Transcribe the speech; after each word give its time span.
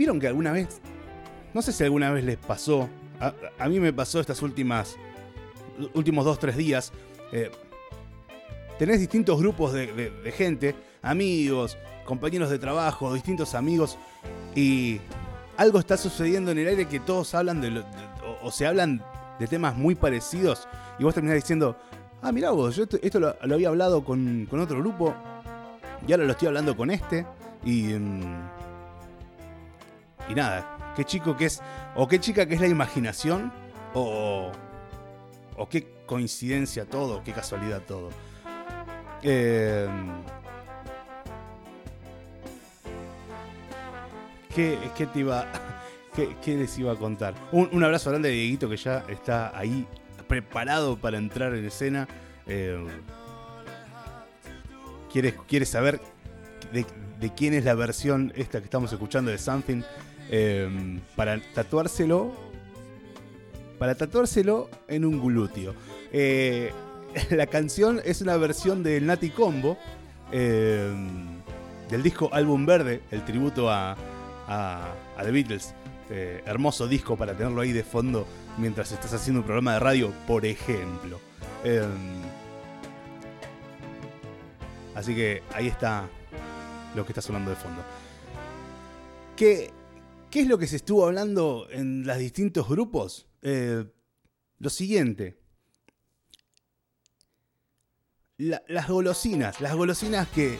¿Vieron 0.00 0.18
que 0.18 0.28
alguna 0.28 0.52
vez, 0.52 0.80
no 1.52 1.60
sé 1.60 1.74
si 1.74 1.84
alguna 1.84 2.10
vez 2.10 2.24
les 2.24 2.38
pasó, 2.38 2.88
a, 3.20 3.68
mí 3.68 3.78
me 3.80 3.92
pasó 3.92 4.18
estas 4.18 4.40
últimas, 4.40 4.96
últimos 5.92 6.24
dos, 6.24 6.38
tres 6.38 6.56
días, 6.56 6.90
eh, 7.32 7.50
tenés 8.78 8.98
distintos 8.98 9.38
grupos 9.38 9.74
de, 9.74 10.32
gente, 10.34 10.74
amigos, 11.02 11.76
compañeros 12.06 12.48
de 12.48 12.58
trabajo, 12.58 13.12
distintos 13.12 13.54
amigos, 13.54 13.98
y 14.54 15.02
algo 15.58 15.78
está 15.78 15.98
sucediendo 15.98 16.50
en 16.50 16.60
el 16.60 16.68
aire 16.68 16.88
que 16.88 16.98
todos 16.98 17.34
hablan 17.34 17.60
de, 17.60 17.84
o, 18.42 18.50
se 18.50 18.66
hablan 18.66 19.04
de 19.38 19.46
temas 19.48 19.76
muy 19.76 19.96
parecidos, 19.96 20.66
y 20.98 21.04
vos 21.04 21.12
terminás 21.12 21.36
diciendo, 21.36 21.76
ah, 22.22 22.32
mirá 22.32 22.52
vos, 22.52 22.74
yo 22.74 22.84
esto, 23.02 23.20
lo, 23.20 23.36
había 23.42 23.68
hablado 23.68 24.02
con, 24.02 24.48
otro 24.50 24.78
grupo, 24.78 25.14
y 26.08 26.12
ahora 26.12 26.24
lo 26.24 26.32
estoy 26.32 26.48
hablando 26.48 26.74
con 26.74 26.90
este, 26.90 27.26
y... 27.66 27.82
Mm, 27.82 28.59
y 30.30 30.34
nada, 30.34 30.94
qué 30.96 31.04
chico 31.04 31.36
que 31.36 31.46
es, 31.46 31.60
o 31.94 32.06
qué 32.06 32.20
chica 32.20 32.46
que 32.46 32.54
es 32.54 32.60
la 32.60 32.68
imaginación, 32.68 33.52
o, 33.94 34.52
o 35.56 35.68
qué 35.68 35.86
coincidencia 36.06 36.84
todo, 36.84 37.22
qué 37.24 37.32
casualidad 37.32 37.82
todo. 37.82 38.10
Eh, 39.22 39.88
¿qué, 44.54 45.06
te 45.12 45.18
iba, 45.18 45.46
qué, 46.42 46.56
les 46.56 46.78
iba 46.78 46.92
a 46.92 46.96
contar? 46.96 47.34
Un, 47.52 47.82
abrazo 47.82 48.10
grande 48.10 48.28
de 48.28 48.34
Dieguito 48.34 48.68
que 48.68 48.76
ya 48.76 49.04
está 49.08 49.56
ahí 49.56 49.86
preparado 50.26 50.96
para 50.96 51.18
entrar 51.18 51.54
en 51.54 51.64
escena. 51.64 52.08
Eh, 52.46 52.86
¿quieres, 55.12 55.68
saber 55.68 56.00
de, 56.72 57.30
quién 57.34 57.54
es 57.54 57.64
la 57.64 57.74
versión 57.74 58.32
esta 58.36 58.58
que 58.58 58.64
estamos 58.64 58.92
escuchando 58.92 59.30
de 59.30 59.38
Something? 59.38 59.82
Eh, 60.28 61.00
para 61.16 61.40
tatuárselo. 61.54 62.32
Para 63.78 63.94
tatuárselo 63.94 64.68
en 64.88 65.04
un 65.04 65.20
glúteo. 65.20 65.74
Eh, 66.12 66.72
la 67.30 67.46
canción 67.46 68.00
es 68.04 68.20
una 68.20 68.36
versión 68.36 68.82
del 68.82 69.06
Nati 69.06 69.30
Combo, 69.30 69.76
eh, 70.32 70.92
del 71.88 72.02
disco 72.02 72.30
Álbum 72.32 72.66
Verde, 72.66 73.02
el 73.10 73.24
tributo 73.24 73.70
a, 73.70 73.96
The 75.22 75.30
Beatles. 75.30 75.74
Eh, 76.12 76.42
hermoso 76.44 76.88
disco 76.88 77.16
para 77.16 77.34
tenerlo 77.34 77.60
ahí 77.60 77.70
de 77.70 77.84
fondo 77.84 78.26
mientras 78.58 78.90
estás 78.90 79.14
haciendo 79.14 79.40
un 79.40 79.44
programa 79.44 79.74
de 79.74 79.78
radio, 79.78 80.12
por 80.26 80.44
ejemplo. 80.44 81.20
Eh, 81.62 81.86
así 84.96 85.14
que 85.14 85.44
ahí 85.54 85.68
está 85.68 86.08
lo 86.96 87.04
que 87.04 87.12
está 87.12 87.22
sonando 87.22 87.50
de 87.50 87.56
fondo. 87.56 87.82
¿Qué, 89.36 89.70
¿Qué 90.30 90.40
es 90.40 90.46
lo 90.46 90.58
que 90.58 90.66
se 90.66 90.76
estuvo 90.76 91.04
hablando 91.04 91.66
en 91.70 92.06
los 92.06 92.18
distintos 92.18 92.68
grupos? 92.68 93.26
lo 93.42 94.68
siguiente 94.68 95.40
las 98.40 98.88
golosinas, 98.88 99.60
las 99.60 99.74
golosinas 99.74 100.26
que, 100.28 100.58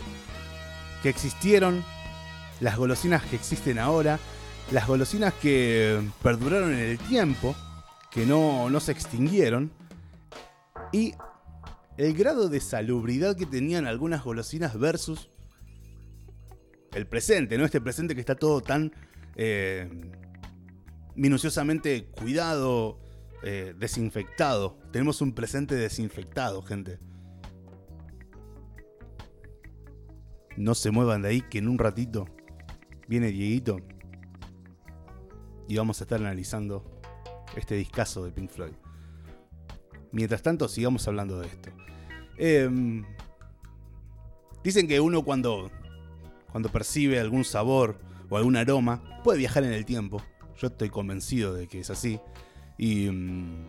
que 1.02 1.08
existieron, 1.08 1.82
las 2.60 2.76
golosinas 2.76 3.24
que 3.24 3.36
existen 3.36 3.78
ahora, 3.78 4.18
las 4.70 4.86
golosinas 4.86 5.32
que 5.34 5.98
perduraron 6.22 6.74
en 6.74 6.80
el 6.80 6.98
tiempo, 6.98 7.56
que 8.10 8.26
no, 8.26 8.68
no 8.68 8.80
se 8.80 8.92
extinguieron, 8.92 9.72
y 10.92 11.14
el 11.96 12.14
grado 12.14 12.48
de 12.48 12.60
salubridad 12.60 13.36
que 13.36 13.46
tenían 13.46 13.86
algunas 13.86 14.24
golosinas 14.24 14.78
versus 14.78 15.30
el 16.92 17.06
presente, 17.06 17.56
¿no? 17.56 17.64
Este 17.64 17.80
presente 17.80 18.14
que 18.14 18.20
está 18.20 18.34
todo 18.34 18.60
tan 18.60 18.92
eh, 19.42 19.88
minuciosamente 21.14 22.04
cuidado, 22.04 23.00
eh, 23.42 23.74
desinfectado. 23.78 24.76
Tenemos 24.92 25.22
un 25.22 25.32
presente 25.32 25.76
desinfectado, 25.76 26.60
gente. 26.60 26.98
No 30.58 30.74
se 30.74 30.90
muevan 30.90 31.22
de 31.22 31.28
ahí, 31.28 31.40
que 31.40 31.56
en 31.56 31.68
un 31.68 31.78
ratito 31.78 32.26
viene 33.08 33.28
Dieguito 33.28 33.78
y 35.66 35.76
vamos 35.78 36.02
a 36.02 36.04
estar 36.04 36.20
analizando 36.20 37.00
este 37.56 37.76
discazo 37.76 38.22
de 38.26 38.32
Pink 38.32 38.50
Floyd. 38.50 38.74
Mientras 40.12 40.42
tanto, 40.42 40.68
sigamos 40.68 41.08
hablando 41.08 41.40
de 41.40 41.46
esto. 41.46 41.70
Em, 42.36 43.06
dicen 44.62 44.86
que 44.86 45.00
uno 45.00 45.24
cuando, 45.24 45.70
cuando 46.52 46.68
percibe 46.68 47.18
algún 47.18 47.44
sabor 47.44 48.09
o 48.30 48.36
algún 48.38 48.56
aroma 48.56 49.20
puede 49.22 49.38
viajar 49.38 49.64
en 49.64 49.74
el 49.74 49.84
tiempo. 49.84 50.22
Yo 50.58 50.68
estoy 50.68 50.88
convencido 50.88 51.52
de 51.52 51.68
que 51.68 51.80
es 51.80 51.90
así. 51.90 52.18
Y, 52.78 53.10
mm, 53.10 53.66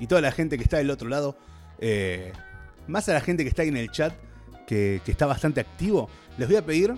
y 0.00 0.06
toda 0.06 0.20
la 0.20 0.32
gente 0.32 0.56
que 0.56 0.64
está 0.64 0.78
del 0.78 0.90
otro 0.90 1.08
lado, 1.08 1.36
eh, 1.78 2.32
más 2.86 3.08
a 3.08 3.12
la 3.12 3.20
gente 3.20 3.42
que 3.44 3.48
está 3.48 3.62
ahí 3.62 3.68
en 3.68 3.76
el 3.76 3.90
chat, 3.90 4.12
que, 4.66 5.00
está 5.06 5.26
bastante 5.26 5.60
activo, 5.60 6.08
les 6.38 6.48
voy 6.48 6.56
a 6.56 6.64
pedir 6.64 6.94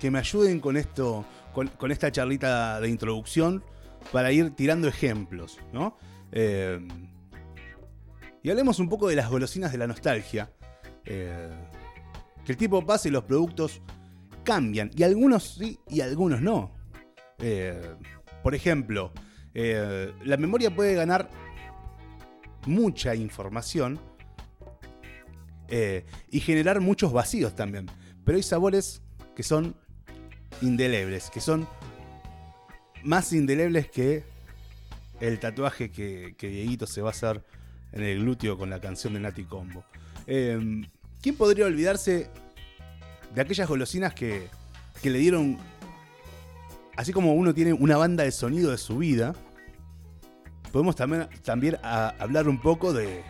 que 0.00 0.10
me 0.10 0.18
ayuden 0.18 0.60
con 0.60 0.76
esto, 0.76 1.24
con, 1.52 1.90
esta 1.90 2.10
charlita 2.10 2.80
de 2.80 2.88
introducción 2.88 3.62
para 4.12 4.32
ir 4.32 4.50
tirando 4.50 4.88
ejemplos, 4.88 5.58
¿no? 5.72 5.96
Eh, 6.32 6.86
y 8.42 8.50
hablemos 8.50 8.78
un 8.78 8.88
poco 8.88 9.08
de 9.08 9.16
las 9.16 9.28
golosinas 9.28 9.72
de 9.72 9.78
la 9.78 9.86
nostalgia. 9.86 10.50
Eh, 11.04 11.50
que 12.44 12.52
el 12.52 12.58
tiempo 12.58 12.84
pasa 12.84 13.08
y 13.08 13.10
los 13.10 13.24
productos 13.24 13.80
cambian. 14.46 14.90
Y 14.96 15.02
algunos 15.02 15.56
sí 15.58 15.78
y 15.90 16.00
algunos 16.00 16.40
no. 16.40 16.74
Eh, 17.38 17.94
por 18.42 18.54
ejemplo, 18.54 19.12
la 19.52 20.36
memoria 20.36 20.74
puede 20.74 20.94
ganar 20.94 21.28
mucha 22.66 23.14
información 23.14 23.98
eh, 25.68 26.04
y 26.30 26.40
generar 26.40 26.80
muchos 26.80 27.12
vacíos 27.12 27.54
también. 27.54 27.86
Pero 28.24 28.36
hay 28.36 28.42
sabores 28.42 29.02
que 29.34 29.42
son 29.42 29.76
indelebles, 30.62 31.30
que 31.30 31.40
son 31.40 31.66
más 33.02 33.32
indelebles 33.32 33.90
que 33.90 34.24
el 35.20 35.38
tatuaje 35.40 35.90
que, 35.90 36.34
que 36.36 36.48
Dieguito 36.48 36.86
se 36.86 37.02
va 37.02 37.08
a 37.08 37.12
hacer 37.12 37.42
en 37.92 38.02
el 38.02 38.20
glúteo 38.20 38.56
con 38.56 38.70
la 38.70 38.80
canción 38.80 39.14
de 39.14 39.20
Nati 39.20 39.44
Combo. 39.44 39.84
¿Quién 40.26 41.36
podría 41.36 41.66
olvidarse 41.66 42.30
de 43.36 43.42
aquellas 43.42 43.68
golosinas 43.68 44.14
que, 44.14 44.48
que 45.02 45.10
le 45.10 45.18
dieron, 45.18 45.58
así 46.96 47.12
como 47.12 47.34
uno 47.34 47.52
tiene 47.52 47.74
una 47.74 47.98
banda 47.98 48.24
de 48.24 48.32
sonido 48.32 48.70
de 48.70 48.78
su 48.78 48.96
vida, 48.96 49.34
podemos 50.72 50.96
también, 50.96 51.28
también 51.44 51.76
hablar 51.82 52.48
un 52.48 52.58
poco 52.58 52.94
de, 52.94 53.22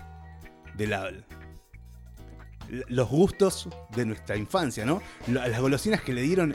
de 0.77 0.87
la, 0.87 1.11
los 2.69 3.09
gustos 3.09 3.69
de 3.97 4.06
nuestra 4.06 4.37
infancia, 4.37 4.87
¿no? 4.87 5.03
Las 5.27 5.61
golosinas 5.61 6.00
que 6.03 6.15
le 6.15 6.23
dieron 6.23 6.55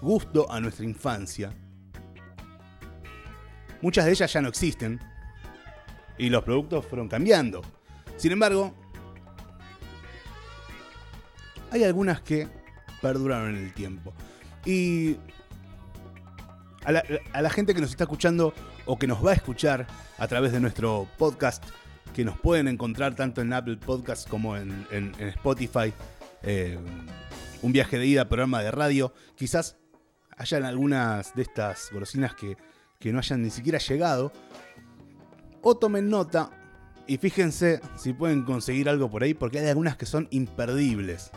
gusto 0.00 0.48
a 0.48 0.60
nuestra 0.60 0.84
infancia. 0.84 1.52
Muchas 3.82 4.04
de 4.04 4.12
ellas 4.12 4.32
ya 4.32 4.40
no 4.40 4.48
existen 4.48 5.00
y 6.18 6.28
los 6.28 6.44
productos 6.44 6.86
fueron 6.86 7.08
cambiando. 7.08 7.62
Sin 8.16 8.30
embargo, 8.30 8.72
hay 11.72 11.82
algunas 11.82 12.20
que 12.20 12.64
perduraron 13.00 13.56
en 13.56 13.64
el 13.64 13.72
tiempo. 13.72 14.12
Y 14.64 15.16
a 16.84 16.92
la, 16.92 17.50
gente 17.50 17.74
que 17.74 17.80
nos 17.80 17.90
está 17.90 18.04
escuchando 18.04 18.54
o 18.84 18.98
que 18.98 19.06
nos 19.06 19.24
va 19.24 19.32
a 19.32 19.34
escuchar 19.34 19.86
a 20.18 20.28
través 20.28 20.52
de 20.52 20.60
nuestro 20.60 21.08
podcast 21.18 21.64
que 22.14 22.24
nos 22.24 22.38
pueden 22.38 22.68
encontrar 22.68 23.16
tanto 23.16 23.40
en 23.40 23.52
Apple 23.52 23.76
Podcasts 23.76 24.26
como 24.28 24.56
en, 24.56 25.12
Spotify. 25.18 25.92
Eh, 26.42 26.78
un 27.62 27.72
viaje 27.72 27.98
de 27.98 28.06
ida, 28.06 28.28
programa 28.28 28.62
de 28.62 28.70
radio. 28.70 29.12
Quizás 29.34 29.76
hayan 30.36 30.64
algunas 30.64 31.34
de 31.34 31.42
estas 31.42 31.90
golosinas 31.92 32.34
que, 32.34 32.56
que 33.00 33.12
no 33.12 33.18
hayan 33.18 33.42
ni 33.42 33.50
siquiera 33.50 33.78
llegado. 33.78 34.32
O 35.62 35.76
tomen 35.76 36.08
nota 36.08 36.50
y 37.08 37.18
fíjense 37.18 37.80
si 37.96 38.12
pueden 38.12 38.42
conseguir 38.42 38.88
algo 38.88 39.10
por 39.10 39.22
ahí, 39.22 39.34
porque 39.34 39.60
hay 39.60 39.68
algunas 39.68 39.96
que 39.96 40.06
son 40.06 40.26
imperdibles. 40.30 41.30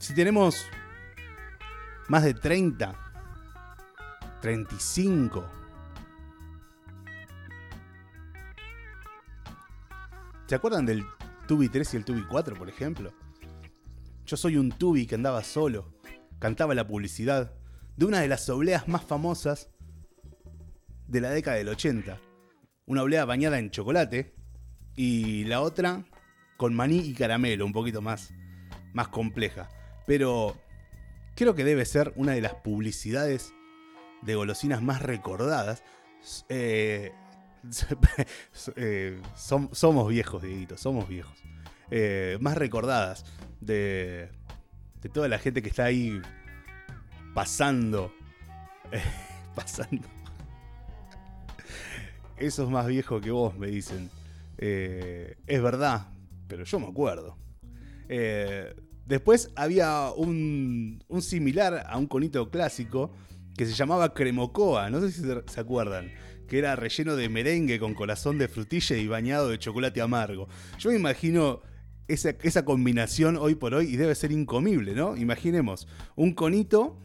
Si 0.00 0.14
tenemos 0.14 0.66
más 2.08 2.24
de 2.24 2.32
30, 2.32 2.96
35 4.40 5.44
¿Se 10.46 10.54
acuerdan 10.54 10.86
del 10.86 11.04
Tubi 11.46 11.68
3 11.68 11.92
y 11.92 11.96
el 11.98 12.04
Tubi 12.06 12.24
4, 12.24 12.56
por 12.56 12.70
ejemplo? 12.70 13.12
Yo 14.24 14.38
soy 14.38 14.56
un 14.56 14.70
Tubi 14.72 15.06
que 15.06 15.16
andaba 15.16 15.44
solo, 15.44 15.92
cantaba 16.38 16.74
la 16.74 16.86
publicidad 16.86 17.52
de 17.98 18.06
una 18.06 18.20
de 18.20 18.28
las 18.28 18.48
obleas 18.48 18.88
más 18.88 19.04
famosas 19.04 19.70
de 21.08 21.20
la 21.20 21.30
década 21.30 21.58
del 21.58 21.68
80. 21.68 22.18
Una 22.86 23.02
oblea 23.02 23.26
bañada 23.26 23.58
en 23.58 23.70
chocolate 23.70 24.34
y 24.96 25.44
la 25.44 25.60
otra 25.60 26.06
con 26.56 26.74
maní 26.74 27.00
y 27.00 27.12
caramelo, 27.12 27.66
un 27.66 27.74
poquito 27.74 28.00
más, 28.00 28.32
más 28.94 29.08
compleja. 29.08 29.68
Pero 30.10 30.56
creo 31.36 31.54
que 31.54 31.62
debe 31.62 31.84
ser 31.84 32.12
una 32.16 32.32
de 32.32 32.40
las 32.40 32.54
publicidades 32.54 33.54
de 34.22 34.34
golosinas 34.34 34.82
más 34.82 35.02
recordadas. 35.02 35.84
Eh, 36.48 37.12
eh, 38.74 39.22
somos 39.36 40.08
viejos, 40.08 40.42
Dieguito, 40.42 40.76
somos 40.76 41.08
viejos. 41.08 41.38
Eh, 41.92 42.38
más 42.40 42.58
recordadas 42.58 43.24
de, 43.60 44.30
de 45.00 45.08
toda 45.10 45.28
la 45.28 45.38
gente 45.38 45.62
que 45.62 45.68
está 45.68 45.84
ahí 45.84 46.20
pasando. 47.32 48.12
pasando. 49.54 50.08
Eso 52.36 52.64
es 52.64 52.68
más 52.68 52.88
viejo 52.88 53.20
que 53.20 53.30
vos, 53.30 53.56
me 53.56 53.68
dicen. 53.68 54.10
es 54.58 55.62
verdad, 55.62 56.08
pero 56.48 56.64
yo 56.64 56.80
me 56.80 56.88
acuerdo. 56.88 57.38
Después 59.10 59.50
había 59.56 60.10
un, 60.16 61.04
un 61.08 61.20
similar 61.20 61.84
a 61.86 61.98
un 61.98 62.06
conito 62.06 62.48
clásico 62.48 63.10
que 63.56 63.66
se 63.66 63.74
llamaba 63.74 64.14
Cremocoa, 64.14 64.88
no 64.88 65.00
sé 65.00 65.12
si 65.12 65.22
se 65.22 65.60
acuerdan, 65.60 66.10
que 66.48 66.58
era 66.58 66.76
relleno 66.76 67.16
de 67.16 67.28
merengue 67.28 67.78
con 67.78 67.92
corazón 67.92 68.38
de 68.38 68.48
frutilla 68.48 68.96
y 68.96 69.06
bañado 69.06 69.50
de 69.50 69.58
chocolate 69.58 70.00
amargo. 70.00 70.48
Yo 70.78 70.90
me 70.90 70.96
imagino 70.96 71.60
esa, 72.08 72.64
combinación 72.64 73.36
hoy 73.36 73.54
por 73.54 73.74
hoy 73.74 73.86
y 73.86 73.96
debe 73.96 74.14
ser 74.14 74.32
incomible, 74.32 74.94
¿no? 74.94 75.16
Imaginemos 75.16 75.86
un 76.16 76.32
conito 76.32 76.96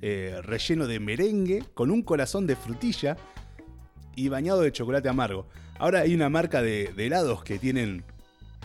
eh, 0.00 0.38
relleno 0.42 0.86
de 0.86 1.00
merengue 1.00 1.64
con 1.74 1.90
un 1.90 2.02
corazón 2.02 2.46
de 2.46 2.56
frutilla 2.56 3.16
y 4.14 4.28
bañado 4.28 4.60
de 4.60 4.72
chocolate 4.72 5.08
amargo. 5.08 5.48
Ahora 5.78 6.00
hay 6.00 6.14
una 6.14 6.28
marca 6.28 6.62
de, 6.62 6.92
helados 6.96 7.42
que 7.42 7.58
tienen, 7.58 8.04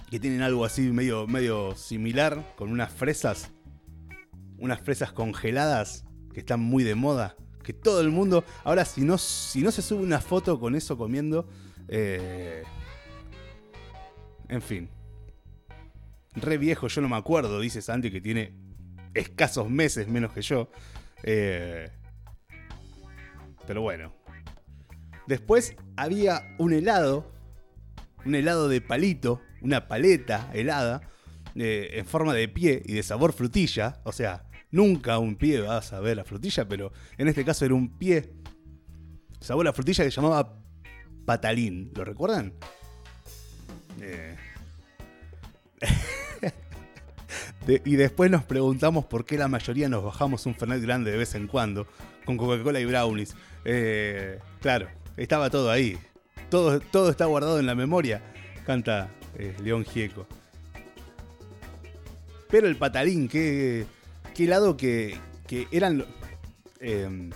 que 0.10 0.20
tienen 0.20 0.42
algo 0.42 0.66
así 0.66 0.82
medio, 0.82 1.28
medio 1.28 1.76
similar, 1.76 2.54
con 2.56 2.72
unas 2.72 2.92
fresas, 2.92 3.52
unas 4.58 4.80
fresas 4.82 5.12
congeladas 5.12 6.06
que 6.34 6.40
están 6.40 6.60
muy 6.60 6.84
de 6.84 6.96
moda. 6.96 7.36
Que 7.64 7.74
todo 7.74 8.00
el 8.00 8.10
mundo. 8.10 8.46
Ahora, 8.64 8.86
si 8.86 9.02
no, 9.02 9.18
si 9.18 9.62
no 9.62 9.72
se 9.72 9.82
sube 9.82 10.02
una 10.02 10.22
foto 10.22 10.60
con 10.60 10.76
eso 10.76 10.98
comiendo. 10.98 11.50
Eh, 11.90 12.64
en 14.48 14.62
fin. 14.62 14.90
Re 16.36 16.58
viejo, 16.58 16.88
yo 16.88 17.02
no 17.02 17.10
me 17.10 17.18
acuerdo, 17.18 17.60
dice 17.60 17.82
Santi, 17.82 18.12
que 18.12 18.22
tiene 18.22 18.54
escasos 19.14 19.70
meses 19.70 20.08
menos 20.08 20.32
que 20.32 20.42
yo. 20.42 20.70
Eh, 21.24 21.90
pero 23.66 23.82
bueno. 23.82 24.14
Después 25.28 25.76
había 25.98 26.56
un 26.58 26.72
helado. 26.72 27.34
Un 28.24 28.36
helado 28.36 28.70
de 28.70 28.80
palito. 28.80 29.42
Una 29.62 29.88
paleta 29.88 30.50
helada. 30.54 31.02
Eh, 31.56 31.98
en 31.98 32.06
forma 32.06 32.36
de 32.36 32.48
pie 32.48 32.84
y 32.86 32.94
de 32.94 33.04
sabor 33.04 33.34
frutilla. 33.34 34.00
O 34.04 34.12
sea, 34.12 34.48
Nunca 34.72 35.18
un 35.18 35.36
pie 35.36 35.62
vas 35.62 35.94
a 35.94 36.00
ver 36.02 36.18
la 36.18 36.26
frutilla, 36.26 36.68
pero 36.68 36.92
en 37.18 37.28
este 37.28 37.46
caso 37.46 37.66
era 37.66 37.74
un 37.74 37.98
pie. 37.98 38.34
Sabor 39.40 39.66
la 39.66 39.74
frutilla 39.74 40.04
que 40.04 40.12
se 40.12 40.16
llamaba 40.16 40.60
patalín. 41.26 41.92
¿Lo 41.96 42.04
recuerdan? 42.04 42.54
Eh. 44.02 44.36
y 47.86 47.96
después 47.96 48.30
nos 48.30 48.44
preguntamos 48.44 49.06
por 49.06 49.26
qué 49.26 49.38
la 49.38 49.48
mayoría 49.48 49.88
nos 49.88 50.04
bajamos 50.04 50.46
un 50.46 50.56
Fernet 50.56 50.82
grande 50.82 51.12
de 51.12 51.18
vez 51.18 51.34
en 51.36 51.48
cuando, 51.48 51.88
con 52.26 52.36
Coca-Cola 52.36 52.82
y 52.82 52.86
brownies. 52.86 53.36
Eh, 53.64 54.40
claro, 54.60 54.90
estaba 55.16 55.50
todo 55.50 55.72
ahí. 55.72 55.98
Todo, 56.50 56.80
todo 56.80 57.10
está 57.10 57.26
guardado 57.26 57.60
en 57.60 57.66
la 57.66 57.76
memoria, 57.76 58.22
canta 58.66 59.10
eh, 59.36 59.56
León 59.64 59.86
Gieco. 59.86 60.28
Pero 62.50 62.68
el 62.68 62.78
patalín, 62.78 63.28
que 63.28 63.86
qué 64.38 64.46
lado 64.46 64.78
que, 64.78 65.18
eran... 65.72 66.06
Em, 66.80 67.32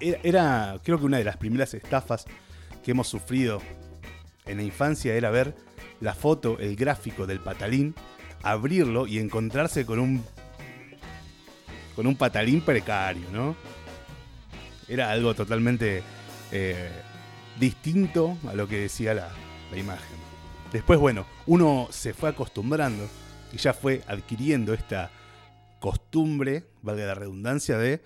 era, 0.00 0.80
creo 0.82 0.98
que 0.98 1.04
una 1.04 1.18
de 1.18 1.24
las 1.24 1.36
primeras 1.36 1.72
estafas 1.74 2.24
que 2.82 2.90
hemos 2.90 3.06
sufrido 3.06 3.60
en 4.46 4.56
la 4.56 4.62
infancia 4.62 5.14
era 5.14 5.30
ver 5.30 5.54
la 6.00 6.14
foto, 6.14 6.58
el 6.58 6.74
gráfico 6.74 7.26
del 7.26 7.40
patalín, 7.40 7.94
abrirlo 8.42 9.06
y 9.06 9.18
encontrarse 9.18 9.86
con 9.86 9.98
un 9.98 10.24
con 11.94 12.06
un 12.08 12.16
patalín 12.16 12.60
precario, 12.60 13.28
¿no? 13.32 13.54
Era 14.88 15.10
algo 15.10 15.32
totalmente 15.34 16.02
eh, 16.50 16.90
distinto 17.58 18.36
a 18.48 18.54
lo 18.54 18.66
que 18.66 18.80
decía 18.80 19.14
la 19.14 19.30
imagen. 19.76 20.33
Después, 20.74 20.98
bueno, 20.98 21.24
uno 21.46 21.86
se 21.92 22.12
fue 22.14 22.30
acostumbrando 22.30 23.08
y 23.52 23.58
ya 23.58 23.72
fue 23.72 24.02
adquiriendo 24.08 24.74
esta 24.74 25.08
costumbre, 25.78 26.64
valga 26.82 27.06
la 27.06 27.14
redundancia, 27.14 27.78
de 27.78 28.02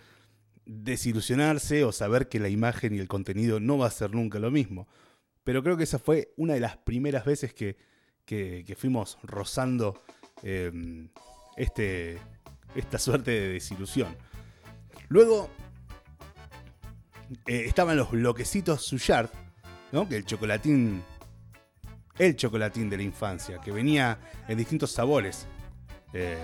desilusionarse 0.66 1.82
o 1.84 1.92
saber 1.92 2.28
que 2.28 2.38
la 2.38 2.50
imagen 2.50 2.94
y 2.94 2.98
el 2.98 3.08
contenido 3.08 3.58
no 3.58 3.78
va 3.78 3.86
a 3.86 3.90
ser 3.90 4.14
nunca 4.14 4.38
lo 4.38 4.50
mismo. 4.50 4.86
Pero 5.44 5.62
creo 5.62 5.78
que 5.78 5.84
esa 5.84 5.98
fue 5.98 6.34
una 6.36 6.52
de 6.52 6.60
las 6.60 6.76
primeras 6.76 7.24
veces 7.24 7.54
que, 7.54 7.78
fuimos 8.76 9.16
rozando 9.22 10.02
em, 10.42 11.08
este, 11.56 12.18
esta 12.74 12.98
suerte 12.98 13.30
de 13.30 13.48
desilusión. 13.54 14.14
Luego 15.08 15.48
eh, 17.46 17.64
estaban 17.64 17.96
los 17.96 18.10
bloquecitos 18.10 18.84
Suyard, 18.84 19.30
¿no? 19.90 20.06
que 20.06 20.16
el 20.16 20.26
chocolatín, 20.26 21.02
el 22.18 22.36
chocolatín 22.36 22.90
de 22.90 22.96
la 22.96 23.02
infancia, 23.02 23.60
que 23.60 23.70
venía 23.70 24.18
en 24.48 24.58
distintos 24.58 24.90
sabores. 24.90 25.46
Eh, 26.12 26.36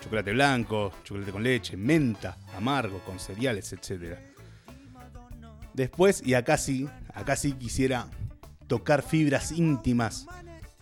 chocolate 0.00 0.32
blanco, 0.32 0.92
chocolate 1.04 1.32
con 1.32 1.42
leche, 1.42 1.76
menta, 1.76 2.38
amargo, 2.56 3.00
con 3.00 3.18
cereales, 3.18 3.72
etc. 3.72 4.18
Después, 5.74 6.22
y 6.24 6.34
acá 6.34 6.56
sí, 6.56 6.88
acá 7.14 7.36
sí 7.36 7.52
quisiera 7.52 8.06
tocar 8.66 9.02
fibras 9.02 9.52
íntimas 9.52 10.26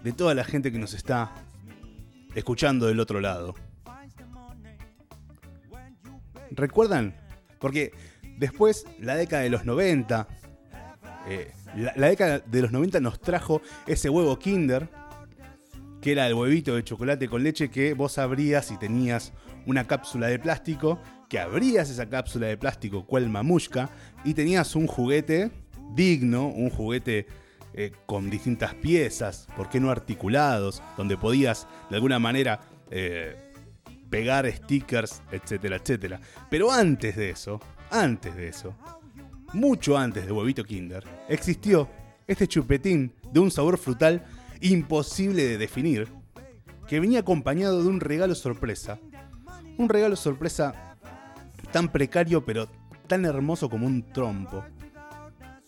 de 0.03 0.13
toda 0.13 0.35
la 0.35 0.45
gente 0.45 0.71
que 0.71 0.79
nos 0.79 0.95
está 0.95 1.33
escuchando 2.35 2.87
del 2.87 3.01
otro 3.01 3.21
lado. 3.21 3.55
¿Recuerdan? 6.51 7.15
Porque 7.59 7.93
después, 8.39 8.87
la 9.01 9.17
década 9.17 9.43
de 9.43 9.51
los 9.51 9.65
90, 9.65 10.29
eh, 11.29 11.53
la 11.77 12.09
década 12.09 12.41
de 12.41 12.63
los 12.63 12.73
90 12.73 13.01
nos 13.01 13.21
trajo 13.21 13.61
ese 13.87 14.09
huevo 14.09 14.39
Kinder 14.39 14.89
que 16.01 16.13
era 16.13 16.27
el 16.27 16.35
huevito 16.35 16.75
de 16.75 16.85
chocolate 16.85 17.29
con 17.29 17.43
leche 17.43 17.71
que 17.71 17.95
vos 17.95 18.19
abrías 18.19 18.71
y 18.71 18.77
tenías 18.77 19.33
una 19.67 19.87
cápsula 19.87 20.29
de 20.29 20.39
plástico, 20.39 21.01
que 21.29 21.39
abrías 21.39 21.91
esa 21.91 22.09
cápsula 22.09 22.47
de 22.47 22.57
plástico 22.57 23.05
cual 23.07 23.29
mamushka 23.29 23.91
y 24.25 24.35
tenías 24.35 24.77
un 24.77 24.87
juguete 24.87 25.51
digno, 25.95 26.47
un 26.47 26.71
juguete 26.71 27.27
eh, 27.75 27.93
con 28.07 28.31
distintas 28.31 28.75
piezas, 28.75 29.47
¿por 29.57 29.69
qué 29.69 29.81
no 29.81 29.91
articulados? 29.91 30.83
Donde 30.97 31.17
podías 31.17 31.67
de 31.91 31.97
alguna 31.97 32.19
manera 32.19 32.61
eh, 32.91 33.37
pegar 34.09 34.51
stickers, 34.51 35.23
etcétera, 35.31 35.77
etcétera. 35.77 36.21
Pero 36.49 36.71
antes 36.71 37.17
de 37.17 37.31
eso, 37.31 37.61
antes 37.91 38.35
de 38.37 38.49
eso, 38.49 38.75
mucho 39.53 39.97
antes 39.97 40.27
de 40.27 40.33
Huevito 40.33 40.65
Kinder, 40.65 41.05
existió 41.29 41.89
este 42.27 42.47
chupetín 42.47 43.13
de 43.33 43.41
un 43.41 43.51
sabor 43.51 43.79
frutal 43.79 44.25
imposible 44.61 45.45
de 45.45 45.59
definir, 45.59 46.09
que 46.87 47.01
venía 47.01 47.21
acompañado 47.21 47.83
de 47.83 47.89
un 47.89 48.01
regalo 48.01 48.35
sorpresa. 48.35 48.99
Un 49.77 49.89
regalo 49.89 50.17
sorpresa 50.17 50.97
tan 51.73 51.91
precario 51.91 52.45
pero 52.45 52.69
tan 53.07 53.25
hermoso 53.25 53.69
como 53.69 53.87
un 53.87 54.03
trompo, 54.13 54.65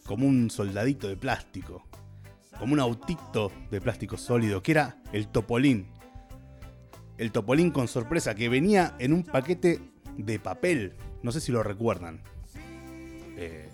como 0.07 0.27
un 0.27 0.51
soldadito 0.51 1.09
de 1.09 1.17
plástico, 1.17 1.87
como 2.59 2.75
un 2.75 2.81
autito 2.81 3.51
de 3.71 3.81
plástico 3.81 4.17
sólido, 4.17 4.63
que 4.63 4.73
era 4.73 5.03
el 5.13 5.29
Topolín. 5.29 5.87
El 7.17 7.33
Topolín 7.33 7.71
con 7.71 7.89
sorpresa 7.89 8.35
que 8.35 8.49
venía 8.49 8.95
en 8.99 9.13
un 9.13 9.23
paquete 9.23 9.81
de 10.17 10.39
papel, 10.39 10.95
no 11.23 11.33
sé 11.33 11.41
si 11.41 11.53
lo 11.53 11.63
recuerdan. 11.63 12.23
Eh, 13.37 13.70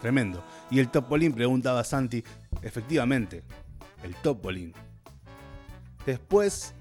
tremendo. 0.00 0.44
Y 0.70 0.78
el 0.78 0.90
Topolín 0.90 1.32
preguntaba 1.32 1.80
a 1.80 1.84
Santi, 1.84 2.22
Efectivamente, 2.62 3.42
el 4.02 4.14
Topolin. 4.16 4.72
Después, 6.04 6.74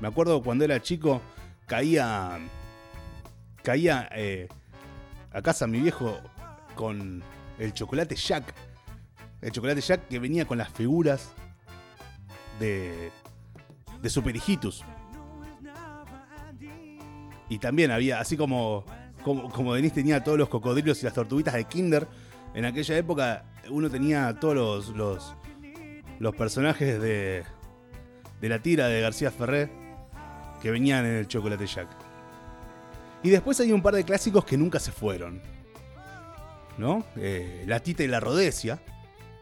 me 0.00 0.08
acuerdo 0.08 0.42
cuando 0.42 0.64
era 0.64 0.80
chico, 0.80 1.22
caía. 1.66 2.38
Caía 3.62 4.08
eh, 4.12 4.48
a 5.32 5.40
casa 5.40 5.66
mi 5.66 5.80
viejo 5.80 6.18
con 6.74 7.22
el 7.58 7.72
chocolate 7.72 8.16
Jack. 8.16 8.52
El 9.40 9.52
chocolate 9.52 9.80
Jack 9.80 10.08
que 10.08 10.18
venía 10.18 10.44
con 10.44 10.58
las 10.58 10.70
figuras 10.70 11.30
de. 12.58 13.10
de 14.00 14.10
Super. 14.10 14.36
Y 17.48 17.58
también 17.58 17.90
había, 17.90 18.18
así 18.18 18.36
como, 18.36 18.84
como, 19.22 19.50
como 19.50 19.74
Denis 19.74 19.92
tenía 19.92 20.22
todos 20.22 20.38
los 20.38 20.48
cocodrilos 20.48 21.00
y 21.02 21.04
las 21.04 21.14
tortuguitas 21.14 21.54
de 21.54 21.64
Kinder, 21.64 22.06
en 22.54 22.64
aquella 22.64 22.96
época 22.96 23.44
uno 23.70 23.88
tenía 23.88 24.34
todos 24.38 24.88
los, 24.88 25.34
los, 26.18 26.34
personajes 26.34 27.00
de, 27.00 27.44
de 28.40 28.48
la 28.48 28.60
tira 28.60 28.88
de 28.88 29.00
García 29.00 29.30
Ferré 29.30 29.70
que 30.60 30.70
venían 30.70 31.04
en 31.04 31.14
el 31.14 31.28
Chocolate 31.28 31.66
Jack. 31.66 31.88
Y 33.22 33.30
después 33.30 33.58
hay 33.60 33.72
un 33.72 33.82
par 33.82 33.94
de 33.94 34.04
clásicos 34.04 34.44
que 34.44 34.56
nunca 34.56 34.80
se 34.80 34.92
fueron. 34.92 35.40
¿No? 36.78 37.04
Eh, 37.16 37.64
la 37.66 37.80
Tita 37.80 38.02
y 38.02 38.08
la 38.08 38.20
Rodesia. 38.20 38.80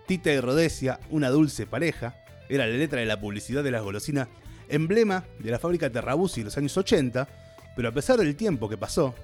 Tita 0.07 0.33
y 0.33 0.41
Rodesia, 0.41 1.01
una 1.11 1.31
dulce 1.31 1.67
pareja. 1.67 2.15
Era 2.49 2.67
la 2.67 2.77
letra 2.77 3.01
de 3.01 3.07
la 3.07 3.21
publicidad 3.21 3.63
de 3.63 3.71
las 3.71 3.83
golosinas, 3.83 4.29
emblema 4.69 5.25
de 5.39 5.51
la 5.51 5.59
fábrica 5.59 5.89
Terrabuzzi 5.89 6.41
de 6.41 6.47
los 6.47 6.59
años 6.59 6.77
80. 6.77 7.29
Pero 7.77 7.89
a 7.89 7.93
pesar 7.93 8.19
del 8.19 8.37
tiempo 8.37 8.69
que 8.69 8.77
pasó, 8.77 9.15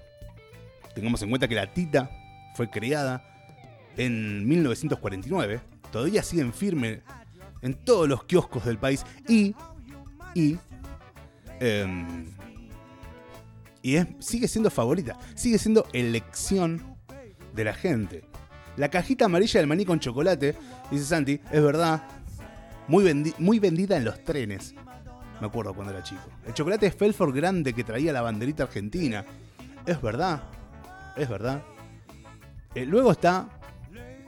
tengamos 0.96 1.20
en 1.20 1.28
cuenta 1.28 1.46
que 1.46 1.54
la 1.54 1.72
Tita 1.72 2.10
fue 2.54 2.70
creada 2.70 3.22
en 3.98 4.48
1949, 4.48 5.60
todavía 5.92 6.22
siguen 6.22 6.54
firme 6.54 7.02
en 7.60 7.74
todos 7.74 8.08
los 8.08 8.24
kioscos 8.24 8.64
del 8.64 8.78
país 8.78 9.04
y, 9.28 9.54
y, 10.34 10.56
em, 11.60 12.24
y 13.82 13.98
sigue 14.20 14.48
siendo 14.48 14.70
favorita, 14.70 15.18
sigue 15.34 15.58
siendo 15.58 15.86
elección 15.92 16.96
de 17.54 17.64
la 17.64 17.74
gente. 17.74 18.24
La 18.78 18.88
cajita 18.88 19.26
amarilla 19.26 19.60
del 19.60 19.68
maní 19.68 19.84
con 19.84 20.00
chocolate, 20.00 20.54
dice 20.90 21.04
Santi, 21.04 21.40
es 21.52 21.62
verdad, 21.62 22.02
muy, 22.88 23.34
muy 23.38 23.58
vendida 23.58 23.98
en 23.98 24.04
los 24.06 24.24
trenes. 24.24 24.74
Me 25.42 25.46
acuerdo 25.46 25.74
cuando 25.74 25.92
era 25.92 26.02
chico. 26.02 26.22
El 26.46 26.54
chocolate 26.54 26.90
Felford 26.90 27.34
grande 27.34 27.74
que 27.74 27.84
traía 27.84 28.14
la 28.14 28.22
banderita 28.22 28.62
argentina. 28.62 29.26
Es 29.84 30.00
verdad, 30.00 30.42
es 31.16 31.28
verdad. 31.28 31.62
Eh, 32.75 32.85
luego 32.85 33.12
está 33.12 33.49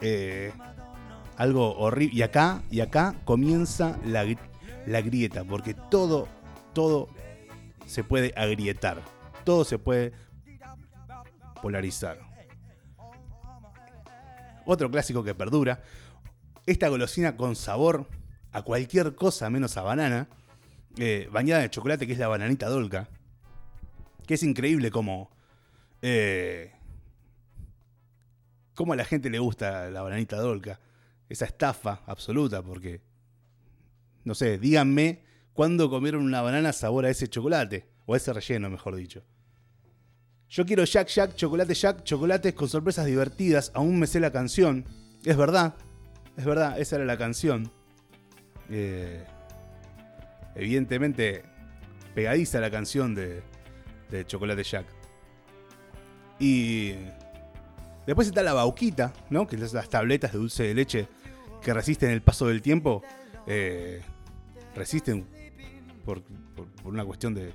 eh, 0.01 0.53
algo 1.37 1.77
horrible. 1.77 2.17
Y 2.17 2.23
acá, 2.23 2.63
y 2.71 2.81
acá 2.81 3.15
comienza 3.25 3.99
la, 4.05 4.25
la 4.87 5.01
grieta, 5.01 5.45
porque 5.45 5.75
todo, 5.75 6.29
todo 6.73 7.09
se 7.87 8.05
puede 8.05 8.33
agrietar. 8.37 9.03
Todo 9.45 9.65
se 9.65 9.79
puede 9.79 10.13
polarizar. 11.63 12.21
Otro 14.67 14.91
clásico 14.91 15.25
que 15.25 15.35
perdura. 15.35 15.81
Esta 16.67 16.89
golosina 16.89 17.37
con 17.37 17.57
sabor 17.57 18.07
a 18.53 18.63
cualquier 18.63 19.15
cosa 19.15 19.49
menos 19.49 19.77
a 19.77 19.83
banana. 19.83 20.29
Eh, 20.99 21.29
bañada 21.33 21.63
de 21.63 21.71
chocolate, 21.71 22.07
que 22.07 22.13
es 22.13 22.19
la 22.19 22.29
bananita 22.29 22.69
dolca. 22.69 23.09
Que 24.27 24.35
es 24.35 24.43
increíble 24.43 24.91
como. 24.91 25.31
Eh, 26.03 26.73
cómo 28.79 28.93
a 28.93 28.97
la 28.97 29.05
gente 29.05 29.29
le 29.29 29.41
gusta 29.41 29.91
la 29.91 30.03
bananita 30.03 30.37
dolca. 30.37 30.79
Esa 31.29 31.47
estafa 31.47 32.05
absoluta, 32.07 32.63
porque, 32.63 33.01
no 34.23 34.37
sé, 34.37 34.57
díganme 34.57 35.25
cuándo 35.53 35.91
comieron 35.91 36.23
una 36.23 36.43
banana 36.43 36.73
sabor 36.73 37.05
a 37.05 37.11
ese 37.11 37.27
chocolate, 37.27 37.89
o 38.07 38.15
a 38.15 38.19
ese 38.19 38.33
relleno, 38.33 38.71
mejor 38.71 38.95
dicho. 38.95 39.25
Yo 40.49 40.65
quiero 40.65 40.85
Jack 40.85 41.09
Jack, 41.09 41.35
chocolate 41.35 41.75
Jack, 41.75 42.05
chocolates 42.05 42.55
con 42.55 42.69
sorpresas 42.69 43.05
divertidas, 43.05 43.73
aún 43.75 43.99
me 43.99 44.07
sé 44.07 44.21
la 44.21 44.31
canción. 44.31 44.85
Es 45.25 45.37
verdad, 45.37 45.75
es 46.37 46.45
verdad, 46.45 46.79
esa 46.79 46.97
era 46.97 47.05
la 47.05 47.19
canción. 47.19 47.73
Eh, 48.71 49.25
evidentemente, 50.55 51.43
pegadiza 52.15 52.61
la 52.61 52.71
canción 52.71 53.17
de, 53.17 53.43
de 54.09 54.25
Chocolate 54.25 54.63
Jack. 54.63 54.87
Y 56.39 56.95
Después 58.09 58.27
está 58.27 58.43
la 58.43 58.55
bauquita, 58.55 59.13
¿no? 59.29 59.47
Que 59.47 59.59
son 59.59 59.77
las 59.77 59.91
tabletas 59.91 60.33
de 60.33 60.39
dulce 60.39 60.63
de 60.63 60.73
leche 60.73 61.09
que 61.61 61.75
resisten 61.75 62.09
el 62.09 62.23
paso 62.23 62.47
del 62.47 62.63
tiempo. 62.63 63.03
Eh, 63.47 64.01
resisten 64.75 65.27
por, 66.07 66.23
una 66.85 67.05
cuestión 67.05 67.35
de, 67.35 67.53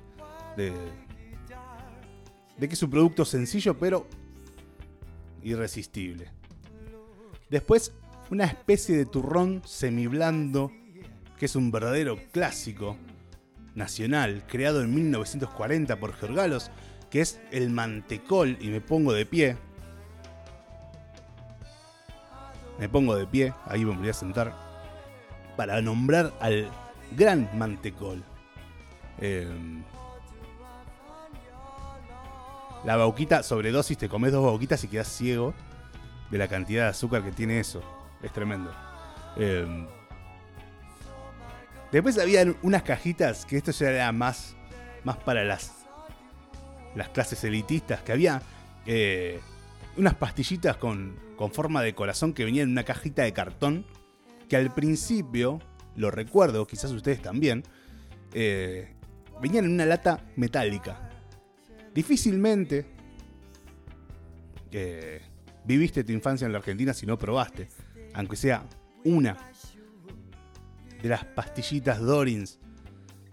de, 0.56 0.72
de 2.56 2.68
que 2.68 2.72
es 2.72 2.82
un 2.84 2.90
producto 2.90 3.24
sencillo 3.24 3.76
pero 3.76 4.06
irresistible. 5.42 6.30
Después, 7.50 7.92
una 8.30 8.44
especie 8.44 8.96
de 8.96 9.06
turrón 9.06 9.60
semiblando, 9.64 10.70
que 11.36 11.46
es 11.46 11.56
un 11.56 11.72
verdadero 11.72 12.16
clásico 12.30 12.96
nacional, 13.74 14.44
creado 14.46 14.82
en 14.82 14.94
1940 14.94 15.98
por 15.98 16.12
Gergalos, 16.12 16.70
que 17.10 17.22
es 17.22 17.40
el 17.50 17.70
mantecol, 17.70 18.56
y 18.60 18.68
me 18.68 18.80
pongo 18.80 19.12
de 19.12 19.26
pie, 19.26 19.56
me 22.78 22.88
pongo 22.88 23.16
de 23.16 23.26
pie, 23.26 23.54
ahí 23.66 23.84
me 23.84 23.96
voy 23.96 24.08
a 24.08 24.14
sentar, 24.14 24.54
para 25.56 25.80
nombrar 25.80 26.32
al 26.40 26.70
gran 27.12 27.48
mantecol. 27.56 28.22
Em, 29.18 29.82
la 32.84 32.96
bauquita, 32.96 33.42
sobredosis, 33.42 33.96
te 33.96 34.08
comes 34.08 34.32
dos 34.32 34.44
bauquitas 34.44 34.82
y 34.84 34.88
quedas 34.88 35.08
ciego 35.08 35.54
de 36.30 36.38
la 36.38 36.48
cantidad 36.48 36.84
de 36.84 36.90
azúcar 36.90 37.22
que 37.22 37.32
tiene 37.32 37.60
eso. 37.60 37.82
Es 38.22 38.32
tremendo. 38.32 38.74
Em, 39.36 39.86
después 41.92 42.18
había 42.18 42.44
unas 42.62 42.82
cajitas, 42.82 43.46
que 43.46 43.56
esto 43.56 43.70
ya 43.70 43.90
era 43.90 44.12
más, 44.12 44.56
más 45.04 45.16
para 45.18 45.44
las, 45.44 45.72
las 46.94 47.08
clases 47.10 47.42
elitistas, 47.44 48.02
que 48.02 48.12
había 48.12 48.42
eh, 48.86 49.40
unas 49.96 50.14
pastillitas 50.14 50.76
con, 50.76 51.16
con 51.36 51.52
forma 51.52 51.82
de 51.82 51.94
corazón 51.94 52.32
que 52.32 52.44
venían 52.44 52.64
en 52.64 52.72
una 52.72 52.84
cajita 52.84 53.22
de 53.22 53.32
cartón, 53.32 53.86
que 54.48 54.56
al 54.56 54.72
principio, 54.74 55.60
lo 55.96 56.10
recuerdo, 56.10 56.66
quizás 56.66 56.90
ustedes 56.92 57.22
también, 57.22 57.62
eh, 58.32 58.94
venían 59.40 59.64
en 59.64 59.72
una 59.72 59.86
lata 59.86 60.24
metálica. 60.36 61.10
Difícilmente 61.94 62.86
eh, 64.72 65.22
viviste 65.64 66.02
tu 66.02 66.12
infancia 66.12 66.46
en 66.46 66.52
la 66.52 66.58
Argentina 66.58 66.92
si 66.92 67.06
no 67.06 67.18
probaste, 67.18 67.68
aunque 68.12 68.36
sea 68.36 68.66
una 69.04 69.36
de 71.00 71.08
las 71.08 71.24
pastillitas 71.24 72.00
Dorins 72.00 72.58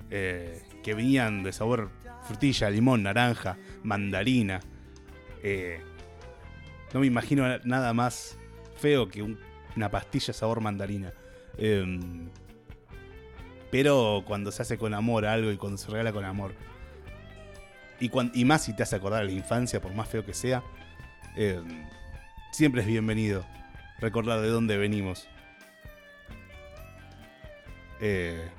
eh, 0.09 0.61
que 0.83 0.93
venían 0.93 1.41
de 1.41 1.51
sabor 1.53 1.89
frutilla, 2.23 2.69
limón, 2.69 3.03
naranja, 3.03 3.57
mandarina. 3.83 4.59
No 6.93 6.99
me 6.99 7.07
imagino 7.07 7.45
nada 7.63 7.93
más 7.93 8.37
feo 8.75 9.07
que 9.07 9.37
una 9.75 9.89
pastilla 9.89 10.33
sabor 10.33 10.61
mandarina. 10.61 11.13
Em, 11.57 12.29
pero 13.69 14.23
cuando 14.25 14.51
se 14.51 14.61
hace 14.61 14.77
con 14.77 14.93
amor 14.93 15.25
algo 15.25 15.51
y 15.51 15.57
cuando 15.57 15.77
se 15.77 15.89
regala 15.89 16.11
con 16.11 16.25
amor. 16.25 16.53
Y, 17.99 18.45
más 18.45 18.63
si 18.63 18.75
te 18.75 18.81
hace 18.81 18.95
acordar 18.95 19.21
a 19.21 19.25
la 19.25 19.31
infancia, 19.31 19.79
por 19.79 19.93
más 19.93 20.09
feo 20.09 20.25
que 20.25 20.33
sea, 20.33 20.63
em, 21.35 21.85
siempre 22.51 22.81
es 22.81 22.87
bienvenido 22.87 23.45
recordar 23.99 24.41
de 24.41 24.47
dónde 24.47 24.77
venimos. 24.77 25.27
Eh, 27.99 28.49